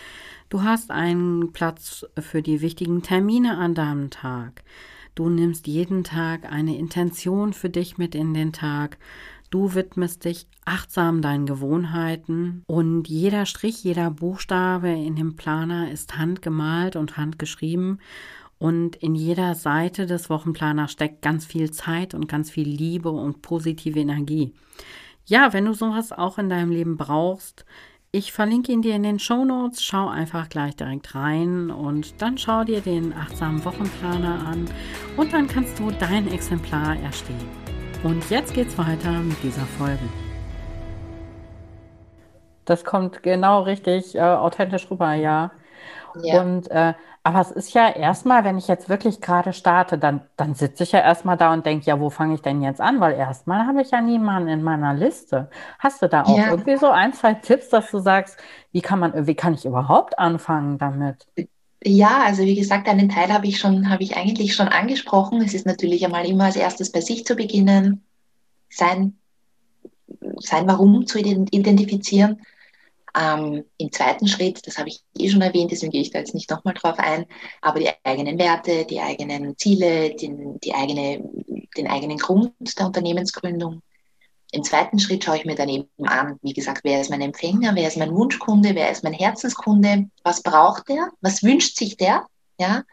Du 0.49 0.65
hast 0.65 0.91
einen 0.91 1.53
Platz 1.53 2.05
für 2.19 2.43
die 2.43 2.61
wichtigen 2.61 3.01
Termine 3.01 3.57
an 3.59 3.77
deinem 3.77 4.11
Tag. 4.11 4.65
Du 5.15 5.29
nimmst 5.29 5.69
jeden 5.69 6.03
Tag 6.03 6.51
eine 6.51 6.77
Intention 6.77 7.53
für 7.53 7.71
dich 7.71 7.97
mit 7.97 8.17
in 8.17 8.35
den 8.35 8.53
Tag. 8.53 8.99
Du 9.55 9.73
widmest 9.77 10.25
dich 10.25 10.49
achtsam 10.65 11.23
deinen 11.23 11.47
Gewohnheiten 11.47 12.65
und 12.67 13.07
jeder 13.07 13.47
Strich, 13.47 13.85
jeder 13.85 14.11
Buchstabe 14.11 14.89
in 14.89 15.15
dem 15.15 15.37
Planer 15.37 15.93
ist 15.93 16.19
handgemalt 16.19 16.97
und 16.97 17.17
handgeschrieben 17.17 18.01
und 18.59 18.97
in 18.97 19.15
jeder 19.15 19.55
Seite 19.55 20.07
des 20.07 20.29
Wochenplaners 20.29 20.91
steckt 20.91 21.23
ganz 21.23 21.47
viel 21.47 21.71
Zeit 21.71 22.15
und 22.15 22.27
ganz 22.27 22.51
viel 22.51 22.69
Liebe 22.69 23.11
und 23.11 23.43
positive 23.43 24.01
Energie. 24.01 24.53
Ja, 25.25 25.53
wenn 25.53 25.67
du 25.67 25.73
sowas 25.73 26.11
auch 26.11 26.37
in 26.39 26.49
deinem 26.49 26.73
Leben 26.73 26.97
brauchst, 26.97 27.65
Ich 28.11 28.31
verlinke 28.33 28.71
ihn 28.71 28.83
dir 28.83 28.95
in 28.95 29.03
den 29.03 29.19
Show 29.19 29.45
Notes. 29.45 29.83
Schau 29.83 30.07
einfach 30.09 30.49
gleich 30.49 30.77
direkt 30.77 31.17
rein 31.17 31.71
und 31.73 32.23
dann 32.23 32.39
schau 32.39 32.63
dir 32.63 32.81
den 32.81 33.13
achtsamen 33.13 33.65
Wochenplaner 33.65 34.47
an 34.47 34.67
und 35.17 35.33
dann 35.33 35.49
kannst 35.49 35.81
du 35.81 35.91
dein 35.91 36.29
Exemplar 36.29 36.97
erstehen. 37.01 37.64
Und 38.05 38.29
jetzt 38.29 38.53
geht's 38.53 38.77
weiter 38.77 39.11
mit 39.11 39.43
dieser 39.43 39.63
Folge. 39.63 39.99
Das 42.67 42.85
kommt 42.85 43.23
genau 43.23 43.63
richtig 43.63 44.15
äh, 44.15 44.21
authentisch 44.21 44.91
rüber, 44.91 45.15
ja. 45.15 45.53
ja. 46.23 46.43
Und 46.43 46.71
äh, 46.71 46.93
aber 47.23 47.41
es 47.41 47.51
ist 47.51 47.73
ja 47.73 47.89
erstmal, 47.89 48.45
wenn 48.45 48.59
ich 48.59 48.69
jetzt 48.69 48.91
wirklich 48.91 49.23
gerade 49.23 49.55
starte, 49.55 49.97
dann, 49.97 50.21
dann 50.37 50.55
sitze 50.55 50.83
ich 50.83 50.93
ja 50.93 51.01
erstmal 51.01 51.39
da 51.39 51.55
und 51.55 51.65
denke, 51.65 51.87
ja, 51.87 51.99
wo 51.99 52.11
fange 52.11 52.35
ich 52.35 52.43
denn 52.43 52.61
jetzt 52.61 52.83
an? 52.83 53.01
Weil 53.01 53.15
erstmal 53.15 53.67
habe 53.67 53.81
ich 53.81 53.91
ja 53.91 54.03
niemanden 54.03 54.51
in 54.51 54.63
meiner 54.63 54.93
Liste. 54.93 55.49
Hast 55.79 56.03
du 56.03 56.09
da 56.09 56.25
auch 56.25 56.37
ja. 56.37 56.51
irgendwie 56.51 56.77
so 56.77 56.91
ein, 56.91 57.15
zwei 57.15 57.33
Tipps, 57.33 57.71
dass 57.71 57.91
du 57.91 58.01
sagst, 58.01 58.39
wie 58.73 58.83
kann 58.83 58.99
man, 58.99 59.27
wie 59.27 59.35
kann 59.35 59.55
ich 59.55 59.65
überhaupt 59.65 60.19
anfangen 60.19 60.77
damit? 60.77 61.27
Ja, 61.87 62.23
also 62.25 62.43
wie 62.45 62.55
gesagt, 62.55 62.89
einen 62.89 63.09
Teil 63.09 63.33
habe 63.33 63.47
ich 63.47 63.59
schon, 63.59 63.91
habe 63.91 64.03
ich 64.03 64.17
eigentlich 64.17 64.55
schon 64.55 64.69
angesprochen. 64.69 65.43
Es 65.43 65.55
ist 65.55 65.67
natürlich 65.67 66.05
einmal 66.05 66.27
immer 66.27 66.45
als 66.45 66.57
erstes 66.57 66.91
bei 66.91 67.01
sich 67.01 67.27
zu 67.27 67.37
beginnen, 67.37 68.03
sein, 68.71 69.19
sein 70.39 70.67
Warum 70.67 71.07
zu 71.07 71.19
identifizieren 71.19 72.41
ähm, 73.17 73.65
Im 73.79 73.93
zweiten 73.93 74.27
Schritt, 74.27 74.67
das 74.67 74.77
habe 74.77 74.89
ich 74.89 75.03
eh 75.17 75.29
schon 75.29 75.41
erwähnt, 75.41 75.71
deswegen 75.71 75.93
gehe 75.93 76.01
ich 76.01 76.11
da 76.11 76.19
jetzt 76.19 76.35
nicht 76.35 76.51
nochmal 76.51 76.75
drauf 76.75 76.99
ein, 76.99 77.27
aber 77.61 77.79
die 77.79 77.91
eigenen 78.03 78.39
Werte, 78.39 78.85
die 78.87 79.01
eigenen 79.01 79.57
Ziele, 79.57 80.15
den, 80.17 80.59
die 80.61 80.75
eigene, 80.75 81.23
den 81.77 81.87
eigenen 81.87 82.19
Grund 82.19 82.53
der 82.79 82.87
Unternehmensgründung. 82.87 83.83
Im 84.55 84.63
zweiten 84.63 85.01
Schritt 85.01 85.25
schaue 85.25 85.37
ich 85.37 85.45
mir 85.45 85.57
dann 85.57 85.69
eben 85.69 85.89
an, 86.07 86.39
wie 86.43 86.53
gesagt, 86.53 86.83
wer 86.85 87.01
ist 87.01 87.11
mein 87.11 87.21
Empfänger, 87.21 87.75
wer 87.75 87.89
ist 87.89 87.97
mein 87.97 88.15
Wunschkunde, 88.15 88.77
wer 88.77 88.89
ist 88.89 89.03
mein 89.03 89.13
Herzenskunde, 89.13 90.09
was 90.23 90.45
braucht 90.45 90.89
der, 90.89 91.11
was 91.21 91.43
wünscht 91.43 91.77
sich 91.77 91.97
der, 91.97 92.27
ja, 92.61 92.85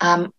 ähm, 0.00 0.32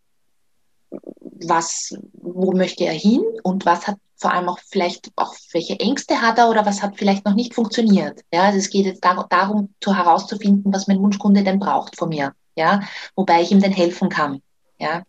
was, 0.89 1.95
wo 2.13 2.53
möchte 2.53 2.85
er 2.85 2.93
hin 2.93 3.21
und 3.43 3.67
was 3.67 3.85
hat 3.85 3.97
vor 4.15 4.33
allem 4.33 4.49
auch 4.49 4.57
vielleicht 4.67 5.11
auch 5.15 5.35
welche 5.51 5.79
Ängste 5.79 6.23
hat 6.23 6.39
er 6.39 6.49
oder 6.49 6.65
was 6.65 6.81
hat 6.81 6.97
vielleicht 6.97 7.23
noch 7.23 7.35
nicht 7.35 7.53
funktioniert. 7.53 8.21
Ja, 8.33 8.45
also 8.45 8.57
es 8.57 8.71
geht 8.71 8.87
jetzt 8.87 9.05
darum, 9.05 9.75
zu 9.79 9.95
herauszufinden, 9.95 10.73
was 10.73 10.87
mein 10.87 10.99
Wunschkunde 10.99 11.43
denn 11.43 11.59
braucht 11.59 11.95
von 11.95 12.09
mir. 12.09 12.33
Ja, 12.55 12.81
wobei 13.15 13.43
ich 13.43 13.51
ihm 13.51 13.61
dann 13.61 13.71
helfen 13.71 14.09
kann. 14.09 14.41
Ja, 14.79 15.03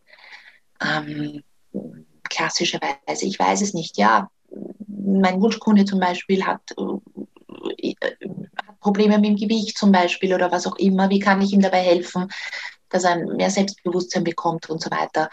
ähm, 0.83 1.43
klassischerweise, 2.29 3.25
ich 3.25 3.39
weiß 3.39 3.63
es 3.63 3.73
nicht. 3.73 3.97
Ja, 3.97 4.29
mein 4.87 5.41
Wunschkunde 5.41 5.85
zum 5.85 6.01
Beispiel 6.01 6.45
hat, 6.45 6.63
äh, 6.77 7.95
hat 8.57 8.81
Probleme 8.81 9.19
mit 9.19 9.31
dem 9.31 9.37
Gewicht 9.37 9.79
zum 9.79 9.93
Beispiel 9.93 10.35
oder 10.35 10.51
was 10.51 10.67
auch 10.67 10.77
immer. 10.77 11.11
Wie 11.11 11.19
kann 11.19 11.41
ich 11.43 11.53
ihm 11.53 11.61
dabei 11.61 11.81
helfen, 11.81 12.29
dass 12.89 13.05
er 13.05 13.17
mehr 13.17 13.51
Selbstbewusstsein 13.51 14.25
bekommt 14.25 14.69
und 14.71 14.83
so 14.83 14.91
weiter. 14.91 15.31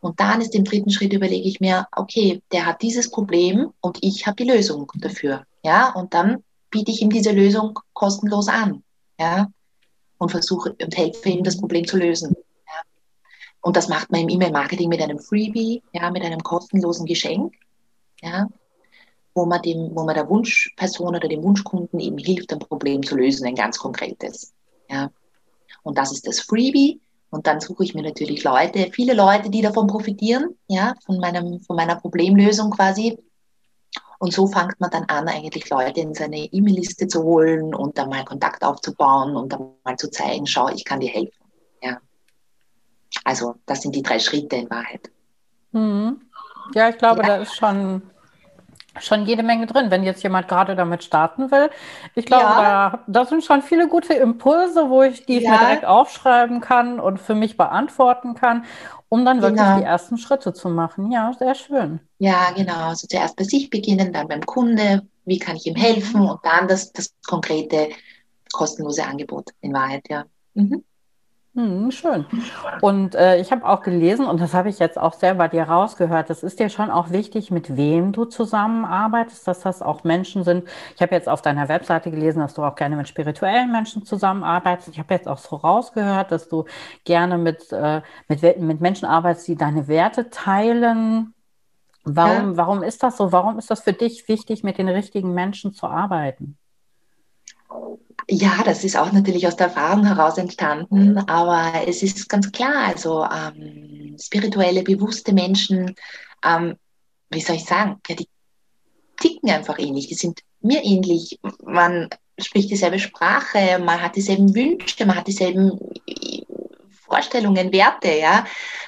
Und 0.00 0.20
dann 0.20 0.40
ist 0.40 0.54
im 0.54 0.64
dritten 0.64 0.90
Schritt 0.90 1.12
überlege 1.12 1.48
ich 1.48 1.60
mir, 1.60 1.86
okay, 1.96 2.42
der 2.52 2.66
hat 2.66 2.82
dieses 2.82 3.10
Problem 3.10 3.72
und 3.80 3.98
ich 4.02 4.26
habe 4.26 4.36
die 4.36 4.50
Lösung 4.50 4.90
dafür. 4.96 5.44
Ja, 5.62 5.92
und 5.92 6.12
dann 6.12 6.44
biete 6.70 6.90
ich 6.90 7.00
ihm 7.00 7.10
diese 7.10 7.32
Lösung 7.32 7.78
kostenlos 7.94 8.48
an. 8.48 8.82
Ja, 9.18 9.48
und 10.18 10.30
versuche 10.30 10.74
und 10.82 10.96
helfe 10.96 11.28
ihm, 11.28 11.44
das 11.44 11.56
Problem 11.56 11.86
zu 11.86 11.96
lösen. 11.96 12.34
Ja. 12.66 12.82
Und 13.62 13.76
das 13.76 13.88
macht 13.88 14.10
man 14.10 14.22
im 14.22 14.28
E-Mail-Marketing 14.28 14.88
mit 14.88 15.00
einem 15.00 15.18
Freebie, 15.18 15.82
ja, 15.92 16.10
mit 16.10 16.22
einem 16.22 16.42
kostenlosen 16.42 17.06
Geschenk, 17.06 17.54
ja, 18.24 18.48
wo 19.34 19.44
man, 19.44 19.60
dem, 19.62 19.90
wo 19.94 20.04
man 20.04 20.14
der 20.14 20.28
Wunschperson 20.28 21.14
oder 21.14 21.28
dem 21.28 21.42
Wunschkunden 21.42 22.00
eben 22.00 22.18
hilft, 22.18 22.52
ein 22.52 22.58
Problem 22.58 23.02
zu 23.02 23.16
lösen, 23.16 23.46
ein 23.46 23.54
ganz 23.54 23.78
konkretes. 23.78 24.54
Ja. 24.88 25.10
Und 25.82 25.98
das 25.98 26.12
ist 26.12 26.26
das 26.26 26.40
Freebie. 26.40 27.00
Und 27.30 27.48
dann 27.48 27.60
suche 27.60 27.82
ich 27.82 27.94
mir 27.94 28.02
natürlich 28.02 28.44
Leute, 28.44 28.90
viele 28.92 29.12
Leute, 29.12 29.50
die 29.50 29.60
davon 29.60 29.88
profitieren, 29.88 30.56
ja, 30.68 30.94
von, 31.04 31.18
meinem, 31.18 31.60
von 31.62 31.74
meiner 31.74 31.96
Problemlösung 31.96 32.70
quasi. 32.70 33.18
Und 34.20 34.32
so 34.32 34.46
fängt 34.46 34.78
man 34.78 34.90
dann 34.90 35.04
an, 35.06 35.26
eigentlich 35.26 35.68
Leute 35.68 36.00
in 36.00 36.14
seine 36.14 36.44
E-Mail-Liste 36.44 37.08
zu 37.08 37.24
holen 37.24 37.74
und 37.74 37.98
dann 37.98 38.08
mal 38.08 38.24
Kontakt 38.24 38.62
aufzubauen 38.62 39.34
und 39.34 39.52
dann 39.52 39.72
mal 39.84 39.96
zu 39.96 40.10
zeigen, 40.10 40.46
schau, 40.46 40.68
ich 40.68 40.84
kann 40.84 41.00
dir 41.00 41.10
helfen. 41.10 41.44
Ja. 41.82 41.98
Also 43.24 43.56
das 43.66 43.82
sind 43.82 43.96
die 43.96 44.02
drei 44.02 44.20
Schritte 44.20 44.54
in 44.54 44.70
Wahrheit. 44.70 45.10
Mhm. 45.72 46.20
Ja, 46.72 46.88
ich 46.88 46.98
glaube, 46.98 47.22
ja. 47.22 47.26
da 47.26 47.36
ist 47.42 47.56
schon 47.56 48.02
schon 49.00 49.26
jede 49.26 49.42
Menge 49.42 49.66
drin, 49.66 49.90
wenn 49.90 50.02
jetzt 50.04 50.22
jemand 50.22 50.48
gerade 50.48 50.76
damit 50.76 51.04
starten 51.04 51.50
will. 51.50 51.70
Ich 52.14 52.26
glaube, 52.26 52.44
ja. 52.44 52.90
da, 52.90 53.04
da, 53.06 53.24
sind 53.24 53.44
schon 53.44 53.62
viele 53.62 53.88
gute 53.88 54.14
Impulse, 54.14 54.88
wo 54.88 55.02
ich 55.02 55.26
die 55.26 55.40
ja. 55.40 55.52
mir 55.52 55.58
direkt 55.58 55.84
aufschreiben 55.84 56.60
kann 56.60 57.00
und 57.00 57.18
für 57.18 57.34
mich 57.34 57.56
beantworten 57.56 58.34
kann, 58.34 58.64
um 59.08 59.24
dann 59.24 59.42
wirklich 59.42 59.62
genau. 59.62 59.78
die 59.78 59.84
ersten 59.84 60.18
Schritte 60.18 60.52
zu 60.52 60.68
machen. 60.68 61.10
Ja, 61.10 61.32
sehr 61.38 61.54
schön. 61.54 62.00
Ja, 62.18 62.50
genau. 62.54 62.88
Also 62.88 63.06
zuerst 63.06 63.36
bei 63.36 63.44
sich 63.44 63.70
beginnen, 63.70 64.12
dann 64.12 64.28
beim 64.28 64.44
Kunde, 64.46 65.02
wie 65.24 65.38
kann 65.38 65.56
ich 65.56 65.66
ihm 65.66 65.76
helfen 65.76 66.22
mhm. 66.22 66.30
und 66.30 66.40
dann 66.44 66.68
das, 66.68 66.92
das 66.92 67.12
konkrete 67.26 67.88
kostenlose 68.52 69.04
Angebot 69.04 69.50
in 69.60 69.72
Wahrheit, 69.72 70.04
ja. 70.08 70.24
Mhm. 70.54 70.84
Hm, 71.56 71.92
schön. 71.92 72.26
Und 72.80 73.14
äh, 73.14 73.40
ich 73.40 73.52
habe 73.52 73.64
auch 73.64 73.82
gelesen, 73.82 74.26
und 74.26 74.40
das 74.40 74.54
habe 74.54 74.68
ich 74.68 74.80
jetzt 74.80 74.98
auch 74.98 75.12
selber 75.12 75.46
dir 75.46 75.62
rausgehört, 75.62 76.28
das 76.28 76.42
ist 76.42 76.58
dir 76.58 76.68
schon 76.68 76.90
auch 76.90 77.10
wichtig, 77.10 77.52
mit 77.52 77.76
wem 77.76 78.10
du 78.10 78.24
zusammenarbeitest, 78.24 79.46
dass 79.46 79.60
das 79.60 79.80
auch 79.80 80.02
Menschen 80.02 80.42
sind. 80.42 80.64
Ich 80.96 81.02
habe 81.02 81.14
jetzt 81.14 81.28
auf 81.28 81.42
deiner 81.42 81.68
Webseite 81.68 82.10
gelesen, 82.10 82.40
dass 82.40 82.54
du 82.54 82.64
auch 82.64 82.74
gerne 82.74 82.96
mit 82.96 83.06
spirituellen 83.06 83.70
Menschen 83.70 84.04
zusammenarbeitest. 84.04 84.88
Ich 84.88 84.98
habe 84.98 85.14
jetzt 85.14 85.28
auch 85.28 85.38
so 85.38 85.54
rausgehört, 85.54 86.32
dass 86.32 86.48
du 86.48 86.64
gerne 87.04 87.38
mit, 87.38 87.70
äh, 87.70 88.02
mit, 88.26 88.42
mit 88.60 88.80
Menschen 88.80 89.06
arbeitest, 89.06 89.46
die 89.46 89.56
deine 89.56 89.86
Werte 89.86 90.30
teilen. 90.30 91.34
Warum, 92.02 92.50
ja. 92.50 92.56
warum 92.56 92.82
ist 92.82 93.04
das 93.04 93.16
so? 93.16 93.30
Warum 93.30 93.58
ist 93.58 93.70
das 93.70 93.82
für 93.82 93.92
dich 93.92 94.26
wichtig, 94.26 94.64
mit 94.64 94.78
den 94.78 94.88
richtigen 94.88 95.32
Menschen 95.34 95.72
zu 95.72 95.86
arbeiten? 95.86 96.58
Ja, 98.28 98.62
das 98.64 98.84
ist 98.84 98.96
auch 98.96 99.12
natürlich 99.12 99.46
aus 99.46 99.56
der 99.56 99.66
Erfahrung 99.66 100.06
heraus 100.06 100.38
entstanden, 100.38 101.18
aber 101.18 101.86
es 101.86 102.02
ist 102.02 102.28
ganz 102.28 102.50
klar, 102.52 102.86
also 102.86 103.24
ähm, 103.24 104.16
spirituelle, 104.18 104.82
bewusste 104.82 105.34
Menschen, 105.34 105.94
ähm, 106.42 106.76
wie 107.30 107.40
soll 107.40 107.56
ich 107.56 107.64
sagen, 107.64 108.00
ja, 108.08 108.14
die 108.14 108.28
ticken 109.20 109.50
einfach 109.50 109.78
ähnlich, 109.78 110.06
die 110.08 110.14
sind 110.14 110.40
mir 110.60 110.82
ähnlich. 110.82 111.38
Man 111.64 112.08
spricht 112.38 112.70
dieselbe 112.70 112.98
Sprache, 112.98 113.78
man 113.78 114.00
hat 114.00 114.16
dieselben 114.16 114.54
Wünsche, 114.54 115.04
man 115.04 115.16
hat 115.16 115.26
dieselben 115.26 115.78
äh, 116.06 116.42
Vorstellungen, 116.90 117.72
Werte, 117.72 118.18
ja. 118.18 118.44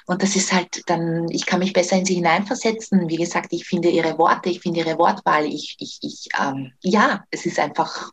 Und 0.07 0.23
das 0.23 0.35
ist 0.35 0.53
halt 0.53 0.83
dann, 0.87 1.29
ich 1.29 1.45
kann 1.45 1.59
mich 1.59 1.73
besser 1.73 1.97
in 1.97 2.05
sie 2.05 2.15
hineinversetzen. 2.15 3.09
Wie 3.09 3.17
gesagt, 3.17 3.53
ich 3.53 3.67
finde 3.67 3.89
ihre 3.91 4.19
Worte, 4.19 4.49
ich 4.49 4.61
finde 4.61 4.81
ihre 4.81 4.99
Wortwahl, 4.99 5.45
ich, 5.47 5.77
ich, 5.79 5.99
ich 6.01 6.29
ähm, 6.41 6.73
ja, 6.81 7.25
es 7.31 7.45
ist 7.45 7.59
einfach 7.59 8.11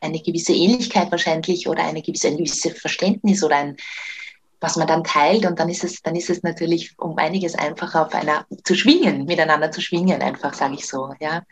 eine 0.00 0.20
gewisse 0.20 0.52
Ähnlichkeit 0.52 1.10
wahrscheinlich 1.10 1.68
oder 1.68 1.84
eine 1.84 2.02
gewisse, 2.02 2.28
ein 2.28 2.36
gewisses 2.36 2.78
Verständnis 2.78 3.42
oder 3.42 3.56
ein, 3.56 3.76
was 4.60 4.76
man 4.76 4.86
dann 4.86 5.04
teilt 5.04 5.44
und 5.44 5.58
dann 5.58 5.68
ist 5.68 5.84
es, 5.84 6.00
dann 6.02 6.16
ist 6.16 6.30
es 6.30 6.42
natürlich 6.42 6.94
um 6.98 7.16
einiges 7.18 7.54
einfacher 7.54 8.06
auf 8.06 8.14
einer 8.14 8.46
zu 8.64 8.74
schwingen, 8.74 9.26
miteinander 9.26 9.70
zu 9.70 9.80
schwingen, 9.80 10.22
einfach 10.22 10.54
sage 10.54 10.74
ich 10.74 10.86
so, 10.86 11.12
ja. 11.20 11.42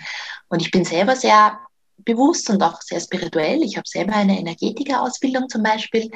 Und 0.48 0.62
ich 0.62 0.70
bin 0.70 0.84
selber 0.84 1.14
sehr 1.16 1.58
bewusst 1.98 2.48
und 2.50 2.62
auch 2.62 2.80
sehr 2.80 3.00
spirituell. 3.00 3.62
Ich 3.62 3.76
habe 3.76 3.88
selber 3.88 4.14
eine 4.14 4.38
Energetikerausbildung 4.38 5.48
zum 5.48 5.62
Beispiel. 5.62 6.10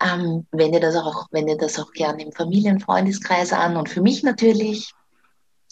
Ähm, 0.00 0.46
wende 0.52 0.78
das 0.78 0.94
auch, 0.94 1.26
wende 1.32 1.56
das 1.56 1.78
auch 1.78 1.90
gerne 1.92 2.22
im 2.22 2.32
Familienfreundeskreis 2.32 3.52
an 3.52 3.76
und 3.76 3.88
für 3.88 4.00
mich 4.02 4.22
natürlich. 4.22 4.92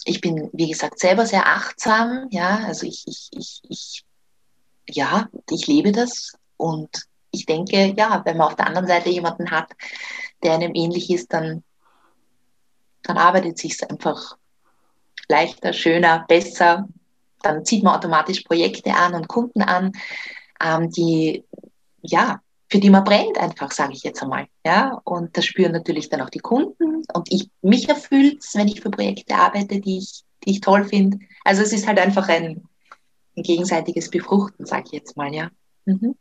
Ich 0.05 0.21
bin, 0.21 0.49
wie 0.53 0.69
gesagt, 0.69 0.99
selber 0.99 1.25
sehr 1.25 1.47
achtsam, 1.47 2.27
ja, 2.29 2.61
also 2.65 2.85
ich, 2.85 3.03
ich, 3.07 3.29
ich, 3.31 3.61
ich 3.67 4.05
ja, 4.89 5.29
ich 5.49 5.67
lebe 5.67 5.91
das 5.91 6.33
und 6.57 7.07
ich 7.31 7.45
denke, 7.45 7.93
ja, 7.97 8.21
wenn 8.25 8.37
man 8.37 8.47
auf 8.47 8.55
der 8.55 8.67
anderen 8.67 8.87
Seite 8.87 9.09
jemanden 9.09 9.51
hat, 9.51 9.71
der 10.43 10.53
einem 10.53 10.73
ähnlich 10.73 11.09
ist, 11.09 11.33
dann, 11.33 11.63
dann 13.03 13.17
arbeitet 13.17 13.57
sich 13.57 13.89
einfach 13.89 14.37
leichter, 15.29 15.73
schöner, 15.73 16.25
besser. 16.27 16.87
Dann 17.41 17.65
zieht 17.65 17.83
man 17.83 17.95
automatisch 17.95 18.41
Projekte 18.41 18.93
an 18.93 19.13
und 19.13 19.27
Kunden 19.27 19.61
an, 19.61 19.91
ähm, 20.63 20.89
die, 20.91 21.43
ja, 22.01 22.41
für 22.69 22.79
die 22.79 22.89
man 22.89 23.03
brennt 23.03 23.37
einfach, 23.37 23.71
sage 23.71 23.93
ich 23.93 24.03
jetzt 24.03 24.21
einmal. 24.21 24.47
Ja, 24.65 24.99
und 25.03 25.37
das 25.37 25.45
spüren 25.45 25.71
natürlich 25.71 26.09
dann 26.09 26.21
auch 26.21 26.29
die 26.29 26.39
Kunden 26.39 27.03
und 27.13 27.31
ich, 27.31 27.49
mich 27.61 27.87
erfüllt 27.87 28.43
es, 28.43 28.55
wenn 28.55 28.67
ich 28.67 28.81
für 28.81 28.89
Projekte 28.89 29.35
arbeite, 29.35 29.79
die 29.79 29.99
ich, 29.99 30.23
die 30.43 30.51
ich 30.51 30.61
toll 30.61 30.83
finde. 30.85 31.19
Also 31.43 31.61
es 31.61 31.71
ist 31.71 31.87
halt 31.87 31.99
einfach 31.99 32.27
ein, 32.27 32.63
ein 33.37 33.43
gegenseitiges 33.43 34.09
Befruchten, 34.09 34.65
sage 34.65 34.83
ich 34.87 34.91
jetzt 34.91 35.15
mal, 35.15 35.33
ja. 35.33 35.49
Mhm. 35.85 36.15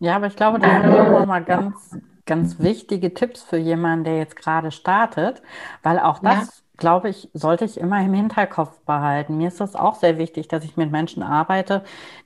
Ja, 0.00 0.16
aber 0.16 0.28
ich 0.28 0.36
glaube, 0.36 0.60
da 0.60 0.68
haben 0.68 0.92
wir 0.92 1.18
nochmal 1.18 1.42
ganz, 1.42 1.96
ganz 2.24 2.60
wichtige 2.60 3.14
Tipps 3.14 3.42
für 3.42 3.56
jemanden, 3.56 4.04
der 4.04 4.18
jetzt 4.18 4.36
gerade 4.36 4.70
startet, 4.70 5.42
weil 5.82 5.98
auch 5.98 6.20
das 6.20 6.62
ja. 6.62 6.62
glaube 6.76 7.08
ich, 7.08 7.28
sollte 7.34 7.64
ich 7.64 7.80
immer 7.80 8.00
im 8.00 8.14
Hinterkopf 8.14 8.78
behalten. 8.82 9.38
Mir 9.38 9.48
ist 9.48 9.60
das 9.60 9.74
auch 9.74 9.96
sehr 9.96 10.18
wichtig, 10.18 10.46
dass 10.46 10.62
ich 10.62 10.76
mit 10.76 10.92
Menschen 10.92 11.24
arbeite, 11.24 11.82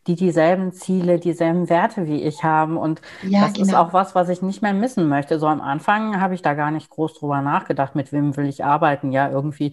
die 0.07 0.17
dieselben 0.17 0.73
Ziele, 0.73 1.19
dieselben 1.19 1.71
Werte 1.71 2.07
wie 2.07 2.23
ich 2.23 2.45
haben. 2.45 2.77
Und 2.77 3.01
ja, 3.23 3.43
das 3.43 3.55
genau. 3.55 3.67
ist 3.67 3.75
auch 3.75 3.93
was, 3.95 4.15
was 4.15 4.29
ich 4.29 4.43
nicht 4.43 4.61
mehr 4.61 4.75
missen 4.75 5.09
möchte. 5.09 5.39
So 5.39 5.47
am 5.47 5.63
Anfang 5.63 6.21
habe 6.21 6.35
ich 6.35 6.43
da 6.43 6.53
gar 6.53 6.71
nicht 6.71 6.91
groß 6.91 7.15
drüber 7.15 7.41
nachgedacht, 7.41 7.95
mit 7.95 8.13
wem 8.13 8.37
will 8.37 8.47
ich 8.47 8.65
arbeiten. 8.65 9.13
Ja, 9.13 9.31
irgendwie, 9.31 9.73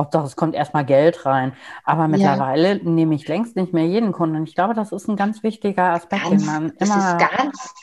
Hauptsache 0.00 0.26
es 0.26 0.36
kommt 0.36 0.54
erstmal 0.54 0.84
Geld 0.84 1.24
rein. 1.26 1.52
Aber 1.84 2.08
mittlerweile 2.08 2.78
ja. 2.78 2.82
nehme 2.82 3.14
ich 3.14 3.28
längst 3.28 3.56
nicht 3.56 3.72
mehr 3.72 3.86
jeden 3.86 4.12
Kunden. 4.12 4.44
Ich 4.44 4.54
glaube, 4.54 4.74
das 4.74 4.92
ist 4.92 5.08
ein 5.08 5.16
ganz 5.16 5.42
wichtiger 5.42 5.92
Aspekt, 5.92 6.24
ganz, 6.24 6.42
den 6.42 6.46
man 6.46 6.72
das 6.78 6.88
immer. 6.88 6.96
Das 6.96 7.12
ist 7.12 7.36
ganz 7.36 7.74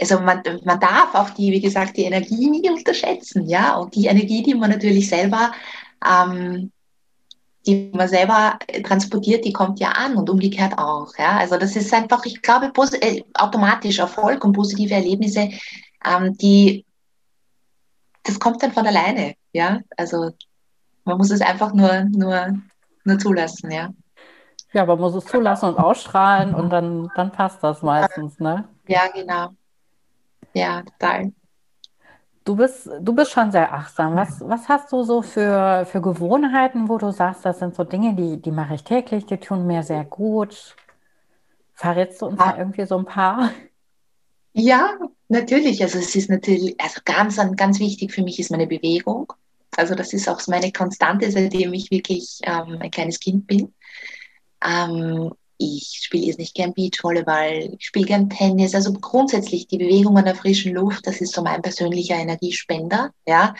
also 0.00 0.18
man, 0.18 0.42
man 0.64 0.80
darf 0.80 1.14
auch 1.14 1.30
die, 1.30 1.52
wie 1.52 1.60
gesagt, 1.60 1.96
die 1.96 2.02
Energie 2.02 2.50
nie 2.50 2.68
unterschätzen, 2.68 3.46
ja. 3.46 3.76
Und 3.76 3.94
die 3.94 4.06
Energie, 4.06 4.42
die 4.42 4.54
man 4.54 4.70
natürlich 4.70 5.08
selber 5.08 5.52
ähm, 6.04 6.72
die 7.66 7.90
man 7.92 8.08
selber 8.08 8.58
transportiert, 8.84 9.44
die 9.44 9.52
kommt 9.52 9.80
ja 9.80 9.90
an 9.90 10.16
und 10.16 10.30
umgekehrt 10.30 10.78
auch. 10.78 11.12
Ja? 11.18 11.38
Also 11.38 11.56
das 11.56 11.74
ist 11.74 11.92
einfach, 11.92 12.24
ich 12.24 12.40
glaube, 12.40 12.72
äh, 13.00 13.22
automatisch 13.34 13.98
Erfolg 13.98 14.44
und 14.44 14.52
positive 14.52 14.94
Erlebnisse, 14.94 15.50
ähm, 16.04 16.36
die, 16.36 16.84
das 18.22 18.38
kommt 18.38 18.62
dann 18.62 18.72
von 18.72 18.86
alleine. 18.86 19.34
Ja? 19.52 19.80
Also 19.96 20.30
man 21.06 21.16
muss 21.16 21.30
es 21.30 21.40
einfach 21.40 21.72
nur, 21.72 22.04
nur, 22.10 22.58
nur 23.04 23.18
zulassen. 23.18 23.70
Ja? 23.70 23.90
ja, 24.72 24.84
man 24.84 24.98
muss 24.98 25.14
es 25.14 25.24
zulassen 25.24 25.70
und 25.70 25.78
ausstrahlen 25.78 26.54
und 26.54 26.70
dann, 26.70 27.10
dann 27.14 27.32
passt 27.32 27.62
das 27.62 27.82
meistens. 27.82 28.38
Ne? 28.38 28.68
Ja, 28.86 29.08
genau. 29.14 29.50
Ja, 30.52 30.82
total. 30.82 31.32
Du 32.44 32.54
bist, 32.54 32.88
du 33.00 33.12
bist 33.12 33.32
schon 33.32 33.50
sehr 33.50 33.72
achtsam. 33.72 34.14
Was, 34.14 34.40
was 34.40 34.68
hast 34.68 34.92
du 34.92 35.02
so 35.02 35.22
für, 35.22 35.84
für 35.86 36.00
Gewohnheiten, 36.00 36.88
wo 36.88 36.98
du 36.98 37.10
sagst, 37.10 37.44
das 37.44 37.58
sind 37.58 37.74
so 37.74 37.84
Dinge, 37.84 38.14
die, 38.14 38.40
die 38.40 38.52
mache 38.52 38.74
ich 38.74 38.84
täglich, 38.84 39.26
die 39.26 39.38
tun 39.38 39.66
mir 39.66 39.82
sehr 39.82 40.04
gut? 40.04 40.76
Verrätst 41.74 42.22
du 42.22 42.26
uns 42.26 42.38
ja. 42.38 42.52
da 42.52 42.58
irgendwie 42.58 42.84
so 42.84 42.98
ein 42.98 43.04
paar? 43.04 43.50
Ja, 44.52 44.94
natürlich. 45.28 45.82
Also 45.82 45.98
es 45.98 46.14
ist 46.14 46.30
natürlich, 46.30 46.80
also 46.80 47.00
ganz, 47.04 47.36
ganz 47.56 47.78
wichtig 47.80 48.12
für 48.12 48.22
mich 48.22 48.38
ist 48.38 48.50
meine 48.50 48.66
Bewegung. 48.66 49.32
Also 49.76 49.94
das 49.94 50.12
ist 50.12 50.28
auch 50.28 50.40
meine 50.46 50.72
Konstante, 50.72 51.30
seitdem 51.30 51.72
ich 51.74 51.90
wirklich 51.90 52.38
ähm, 52.42 52.78
ein 52.80 52.90
kleines 52.90 53.20
Kind 53.20 53.46
bin. 53.46 53.74
Ähm, 54.64 55.32
ich 55.58 56.00
spiele 56.02 56.26
jetzt 56.26 56.38
nicht 56.38 56.54
gern 56.54 56.74
Beachvolleyball, 56.74 57.74
ich 57.78 57.86
spiele 57.86 58.06
gern 58.06 58.28
Tennis. 58.28 58.74
Also 58.74 58.92
grundsätzlich 58.92 59.66
die 59.66 59.78
Bewegung 59.78 60.18
an 60.18 60.26
der 60.26 60.34
frischen 60.34 60.74
Luft, 60.74 61.06
das 61.06 61.20
ist 61.20 61.32
so 61.32 61.42
mein 61.42 61.62
persönlicher 61.62 62.16
Energiespender. 62.16 63.10
Ja, 63.26 63.54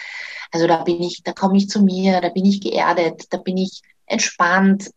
also 0.50 0.66
da 0.66 0.82
bin 0.82 1.02
ich, 1.02 1.22
da 1.22 1.32
komme 1.32 1.56
ich 1.56 1.68
zu 1.68 1.82
mir, 1.82 2.20
da 2.20 2.28
bin 2.28 2.44
ich 2.44 2.60
geerdet, 2.60 3.24
da 3.30 3.38
bin 3.38 3.56
ich 3.56 3.80
entspannt. 4.06 4.90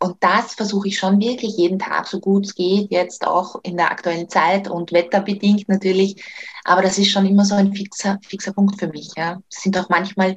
Und 0.00 0.16
das 0.20 0.54
versuche 0.54 0.88
ich 0.88 0.98
schon 0.98 1.18
wirklich 1.18 1.56
jeden 1.56 1.78
Tag, 1.78 2.06
so 2.06 2.20
gut 2.20 2.46
es 2.46 2.54
geht, 2.54 2.92
jetzt 2.92 3.26
auch 3.26 3.60
in 3.64 3.76
der 3.76 3.90
aktuellen 3.90 4.28
Zeit 4.28 4.68
und 4.68 4.92
wetterbedingt 4.92 5.68
natürlich. 5.68 6.24
Aber 6.64 6.82
das 6.82 6.98
ist 6.98 7.10
schon 7.10 7.26
immer 7.26 7.44
so 7.44 7.56
ein 7.56 7.74
fixer, 7.74 8.18
fixer 8.24 8.52
Punkt 8.52 8.78
für 8.78 8.86
mich. 8.86 9.10
Ja, 9.16 9.40
es 9.50 9.62
sind 9.62 9.76
auch 9.76 9.88
manchmal 9.88 10.36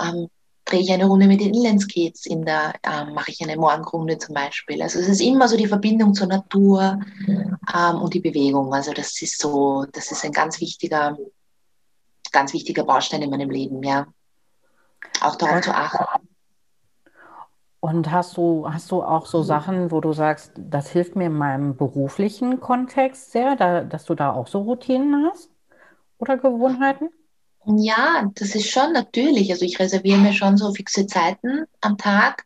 ähm, 0.00 0.28
drehe 0.66 0.80
ich 0.80 0.92
eine 0.92 1.06
Runde 1.06 1.26
mit 1.26 1.40
den 1.40 1.54
Inlandskates, 1.54 2.26
in 2.26 2.44
der 2.44 2.74
ähm, 2.82 3.14
mache 3.14 3.30
ich 3.30 3.40
eine 3.40 3.56
Morgenrunde 3.56 4.18
zum 4.18 4.34
Beispiel. 4.34 4.82
Also 4.82 4.98
es 4.98 5.08
ist 5.08 5.20
immer 5.20 5.48
so 5.48 5.56
die 5.56 5.68
Verbindung 5.68 6.12
zur 6.12 6.26
Natur 6.26 7.00
ähm, 7.28 7.96
und 8.02 8.12
die 8.14 8.20
Bewegung. 8.20 8.74
Also 8.74 8.92
das 8.92 9.22
ist 9.22 9.40
so, 9.40 9.86
das 9.92 10.10
ist 10.10 10.24
ein 10.24 10.32
ganz 10.32 10.60
wichtiger, 10.60 11.16
ganz 12.32 12.52
wichtiger 12.52 12.84
Baustein 12.84 13.22
in 13.22 13.30
meinem 13.30 13.50
Leben, 13.50 13.82
ja. 13.82 14.06
Auch 15.20 15.36
darauf 15.36 15.62
zu 15.62 15.70
achten. 15.72 16.28
Und 17.80 18.10
hast 18.10 18.36
du, 18.36 18.66
hast 18.68 18.90
du 18.90 19.02
auch 19.02 19.26
so 19.26 19.42
Sachen, 19.42 19.90
wo 19.90 20.00
du 20.00 20.12
sagst, 20.12 20.52
das 20.56 20.90
hilft 20.90 21.14
mir 21.14 21.26
in 21.26 21.34
meinem 21.34 21.76
beruflichen 21.76 22.60
Kontext 22.60 23.32
sehr, 23.32 23.54
da, 23.54 23.82
dass 23.82 24.04
du 24.04 24.14
da 24.14 24.32
auch 24.32 24.46
so 24.46 24.62
Routinen 24.62 25.26
hast 25.30 25.50
oder 26.18 26.36
Gewohnheiten? 26.36 27.10
Ja, 27.66 28.30
das 28.34 28.54
ist 28.54 28.70
schon 28.70 28.92
natürlich. 28.92 29.50
Also 29.50 29.64
ich 29.64 29.78
reserviere 29.78 30.18
mir 30.18 30.32
schon 30.32 30.56
so 30.56 30.72
fixe 30.72 31.06
Zeiten 31.06 31.66
am 31.80 31.98
Tag. 31.98 32.44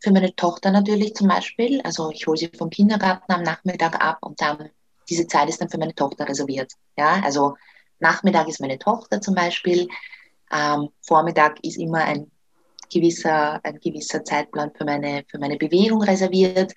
Für 0.00 0.12
meine 0.12 0.34
Tochter 0.34 0.70
natürlich 0.70 1.14
zum 1.14 1.28
Beispiel. 1.28 1.80
Also 1.82 2.10
ich 2.10 2.26
hole 2.26 2.36
sie 2.36 2.50
vom 2.56 2.70
Kindergarten 2.70 3.32
am 3.32 3.42
Nachmittag 3.42 4.04
ab 4.04 4.18
und 4.20 4.40
dann 4.40 4.70
diese 5.08 5.26
Zeit 5.26 5.48
ist 5.48 5.60
dann 5.60 5.68
für 5.68 5.78
meine 5.78 5.94
Tochter 5.94 6.28
reserviert. 6.28 6.72
Ja, 6.98 7.20
also 7.24 7.56
Nachmittag 8.00 8.48
ist 8.48 8.60
meine 8.60 8.78
Tochter 8.78 9.20
zum 9.20 9.34
Beispiel. 9.34 9.88
Ähm, 10.52 10.90
Vormittag 11.00 11.62
ist 11.64 11.78
immer 11.78 11.98
ein 11.98 12.30
gewisser, 12.90 13.60
ein 13.62 13.78
gewisser 13.80 14.24
Zeitplan 14.24 14.70
für 14.76 14.84
meine, 14.84 15.24
für 15.28 15.38
meine 15.38 15.56
Bewegung 15.56 16.02
reserviert. 16.02 16.74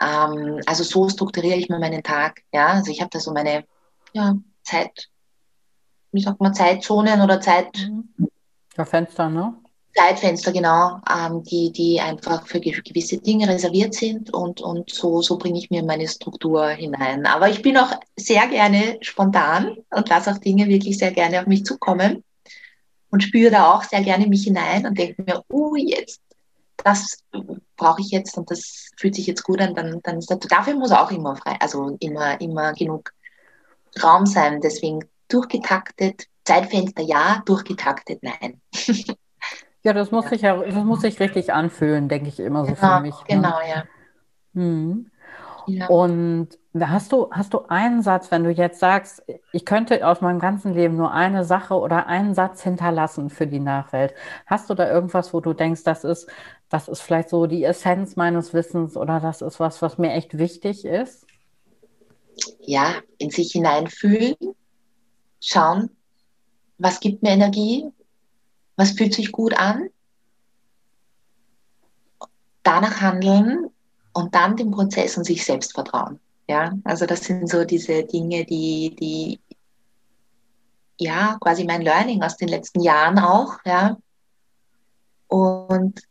Ähm, 0.00 0.60
also 0.66 0.84
so 0.84 1.08
strukturiere 1.08 1.56
ich 1.56 1.68
mir 1.68 1.78
meinen 1.78 2.02
Tag. 2.02 2.42
Ja, 2.52 2.68
also 2.68 2.90
ich 2.90 3.00
habe 3.00 3.10
da 3.10 3.20
so 3.20 3.32
meine 3.32 3.64
ja, 4.12 4.34
Zeit, 4.62 5.08
wie 6.12 6.22
sagt 6.22 6.40
man, 6.40 6.54
Zeitzonen 6.54 7.20
oder 7.20 7.40
Zeit. 7.40 7.68
Ja, 8.76 8.84
Fenster, 8.84 9.28
ne? 9.28 9.54
Zeitfenster, 9.94 10.52
genau, 10.52 11.00
ähm, 11.10 11.42
die, 11.42 11.72
die 11.72 12.00
einfach 12.00 12.46
für 12.46 12.60
gewisse 12.60 13.18
Dinge 13.18 13.48
reserviert 13.48 13.94
sind 13.94 14.32
und, 14.32 14.60
und 14.60 14.90
so, 14.90 15.22
so 15.22 15.38
bringe 15.38 15.58
ich 15.58 15.70
mir 15.70 15.82
meine 15.82 16.06
Struktur 16.06 16.68
hinein. 16.68 17.26
Aber 17.26 17.48
ich 17.48 17.62
bin 17.62 17.76
auch 17.76 17.92
sehr 18.14 18.46
gerne 18.46 18.98
spontan 19.00 19.76
und 19.90 20.08
lasse 20.08 20.30
auch 20.30 20.38
Dinge 20.38 20.68
wirklich 20.68 20.98
sehr 20.98 21.10
gerne 21.10 21.40
auf 21.40 21.46
mich 21.46 21.64
zukommen 21.64 22.22
und 23.10 23.22
spüre 23.22 23.50
da 23.50 23.72
auch 23.72 23.82
sehr 23.82 24.02
gerne 24.02 24.26
mich 24.26 24.44
hinein 24.44 24.86
und 24.86 24.98
denke 24.98 25.22
mir, 25.22 25.42
oh, 25.48 25.74
jetzt, 25.76 26.20
das 26.76 27.24
brauche 27.76 28.00
ich 28.00 28.10
jetzt 28.10 28.36
und 28.36 28.50
das 28.50 28.90
fühlt 28.96 29.14
sich 29.14 29.26
jetzt 29.26 29.42
gut 29.42 29.60
an, 29.60 29.74
dann, 29.74 30.00
dann 30.02 30.18
ist 30.18 30.30
das, 30.30 30.38
dafür 30.40 30.74
muss 30.74 30.92
auch 30.92 31.10
immer 31.10 31.36
frei, 31.36 31.56
also 31.60 31.96
immer, 32.00 32.40
immer 32.40 32.72
genug 32.72 33.12
Raum 34.02 34.26
sein. 34.26 34.60
Deswegen 34.60 35.04
durchgetaktet, 35.28 36.26
Zeitfenster 36.44 37.02
ja, 37.02 37.42
durchgetaktet 37.46 38.22
nein. 38.22 38.60
ja, 39.82 39.92
das 39.92 40.10
muss 40.10 40.28
sich 40.28 40.42
ja, 40.42 40.56
das 40.56 40.84
muss 40.84 41.02
sich 41.02 41.18
richtig 41.20 41.52
anfühlen, 41.52 42.08
denke 42.08 42.28
ich 42.28 42.40
immer 42.40 42.64
so 42.64 42.74
genau, 42.74 42.96
für 42.96 43.02
mich. 43.02 43.14
Ne? 43.14 43.24
Genau, 43.28 43.58
ja. 43.60 43.84
Hm. 44.54 45.10
ja. 45.66 45.86
Und 45.86 46.57
hast 46.78 47.12
du, 47.12 47.30
hast 47.30 47.54
du 47.54 47.60
einen 47.68 48.02
Satz, 48.02 48.30
wenn 48.30 48.44
du 48.44 48.50
jetzt 48.50 48.78
sagst, 48.78 49.22
ich 49.52 49.64
könnte 49.64 50.06
aus 50.06 50.20
meinem 50.20 50.38
ganzen 50.38 50.74
Leben 50.74 50.96
nur 50.96 51.12
eine 51.12 51.44
Sache 51.44 51.74
oder 51.74 52.06
einen 52.06 52.34
Satz 52.34 52.62
hinterlassen 52.62 53.30
für 53.30 53.46
die 53.46 53.60
Nachwelt? 53.60 54.14
Hast 54.46 54.68
du 54.68 54.74
da 54.74 54.90
irgendwas, 54.90 55.32
wo 55.32 55.40
du 55.40 55.54
denkst, 55.54 55.82
das 55.84 56.04
ist, 56.04 56.28
das 56.68 56.88
ist 56.88 57.00
vielleicht 57.00 57.30
so 57.30 57.46
die 57.46 57.64
Essenz 57.64 58.16
meines 58.16 58.52
Wissens 58.52 58.96
oder 58.96 59.20
das 59.20 59.40
ist 59.40 59.58
was, 59.60 59.80
was 59.80 59.98
mir 59.98 60.12
echt 60.12 60.36
wichtig 60.36 60.84
ist? 60.84 61.26
Ja, 62.60 62.94
in 63.16 63.30
sich 63.30 63.52
hineinfühlen, 63.52 64.36
schauen, 65.40 65.90
was 66.76 67.00
gibt 67.00 67.22
mir 67.22 67.30
Energie, 67.30 67.86
was 68.76 68.92
fühlt 68.92 69.14
sich 69.14 69.32
gut 69.32 69.58
an, 69.58 69.88
danach 72.62 73.00
handeln 73.00 73.70
und 74.12 74.34
dann 74.34 74.56
dem 74.56 74.70
Prozess 74.70 75.16
und 75.16 75.24
sich 75.24 75.44
selbst 75.44 75.72
vertrauen. 75.72 76.20
Ja, 76.48 76.72
also 76.84 77.04
das 77.04 77.20
sind 77.20 77.48
so 77.48 77.64
diese 77.64 78.04
Dinge, 78.04 78.44
die, 78.44 78.96
die 78.98 79.40
ja, 80.98 81.36
quasi 81.40 81.64
mein 81.64 81.82
Learning 81.82 82.22
aus 82.22 82.36
den 82.36 82.48
letzten 82.48 82.80
Jahren 82.80 83.18
auch, 83.18 83.58
ja. 83.64 83.96
Und 85.28 86.02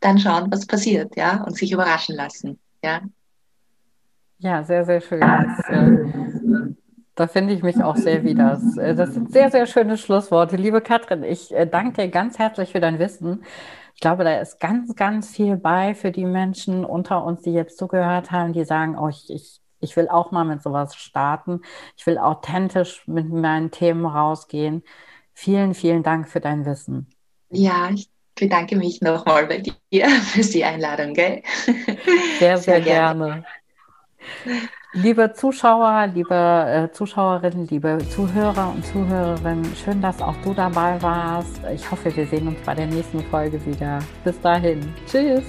dann 0.00 0.18
schauen, 0.18 0.50
was 0.50 0.66
passiert, 0.66 1.16
ja, 1.16 1.42
und 1.44 1.56
sich 1.56 1.72
überraschen 1.72 2.16
lassen, 2.16 2.58
ja. 2.84 3.02
Ja, 4.38 4.64
sehr, 4.64 4.84
sehr 4.84 5.00
schön. 5.00 5.20
Das, 5.20 5.68
äh, 5.68 6.74
da 7.14 7.28
finde 7.28 7.54
ich 7.54 7.62
mich 7.62 7.82
auch 7.82 7.96
sehr 7.96 8.24
wieder. 8.24 8.60
Äh, 8.76 8.94
das 8.94 9.14
sind 9.14 9.32
sehr, 9.32 9.50
sehr 9.50 9.66
schöne 9.66 9.96
Schlussworte. 9.96 10.56
Liebe 10.56 10.80
Katrin, 10.80 11.22
ich 11.22 11.54
äh, 11.54 11.66
danke 11.66 12.02
dir 12.02 12.08
ganz 12.08 12.38
herzlich 12.38 12.72
für 12.72 12.80
dein 12.80 12.98
Wissen. 12.98 13.44
Ich 13.94 14.00
glaube, 14.00 14.24
da 14.24 14.40
ist 14.40 14.58
ganz, 14.60 14.94
ganz 14.94 15.30
viel 15.30 15.56
bei 15.56 15.94
für 15.94 16.10
die 16.10 16.24
Menschen 16.24 16.84
unter 16.84 17.24
uns, 17.24 17.42
die 17.42 17.52
jetzt 17.52 17.78
zugehört 17.78 18.30
haben, 18.30 18.52
die 18.52 18.64
sagen, 18.64 18.98
oh, 18.98 19.08
ich, 19.08 19.30
ich, 19.30 19.60
ich 19.80 19.96
will 19.96 20.08
auch 20.08 20.30
mal 20.30 20.44
mit 20.44 20.62
sowas 20.62 20.94
starten. 20.94 21.60
Ich 21.96 22.06
will 22.06 22.18
authentisch 22.18 23.06
mit 23.06 23.28
meinen 23.28 23.70
Themen 23.70 24.04
rausgehen. 24.06 24.82
Vielen, 25.34 25.74
vielen 25.74 26.02
Dank 26.02 26.28
für 26.28 26.40
dein 26.40 26.64
Wissen. 26.66 27.08
Ja, 27.50 27.90
ich 27.90 28.10
bedanke 28.34 28.76
mich 28.76 29.00
nochmal 29.00 29.46
bei 29.46 29.58
dir 29.58 30.08
für 30.32 30.42
die 30.42 30.64
Einladung. 30.64 31.14
Gell? 31.14 31.42
Sehr, 32.38 32.58
sehr, 32.58 32.58
sehr 32.58 32.80
gerne. 32.80 33.44
gerne. 34.44 34.72
Liebe 34.94 35.32
Zuschauer, 35.32 36.08
liebe 36.08 36.34
äh, 36.34 36.92
Zuschauerinnen, 36.92 37.66
liebe 37.68 37.96
Zuhörer 38.10 38.74
und 38.74 38.84
Zuhörerinnen, 38.84 39.64
schön, 39.74 40.02
dass 40.02 40.20
auch 40.20 40.36
du 40.44 40.52
dabei 40.52 41.00
warst. 41.00 41.62
Ich 41.74 41.90
hoffe, 41.90 42.14
wir 42.14 42.26
sehen 42.26 42.48
uns 42.48 42.58
bei 42.60 42.74
der 42.74 42.88
nächsten 42.88 43.20
Folge 43.20 43.64
wieder. 43.64 44.00
Bis 44.22 44.38
dahin. 44.42 44.92
Tschüss. 45.06 45.44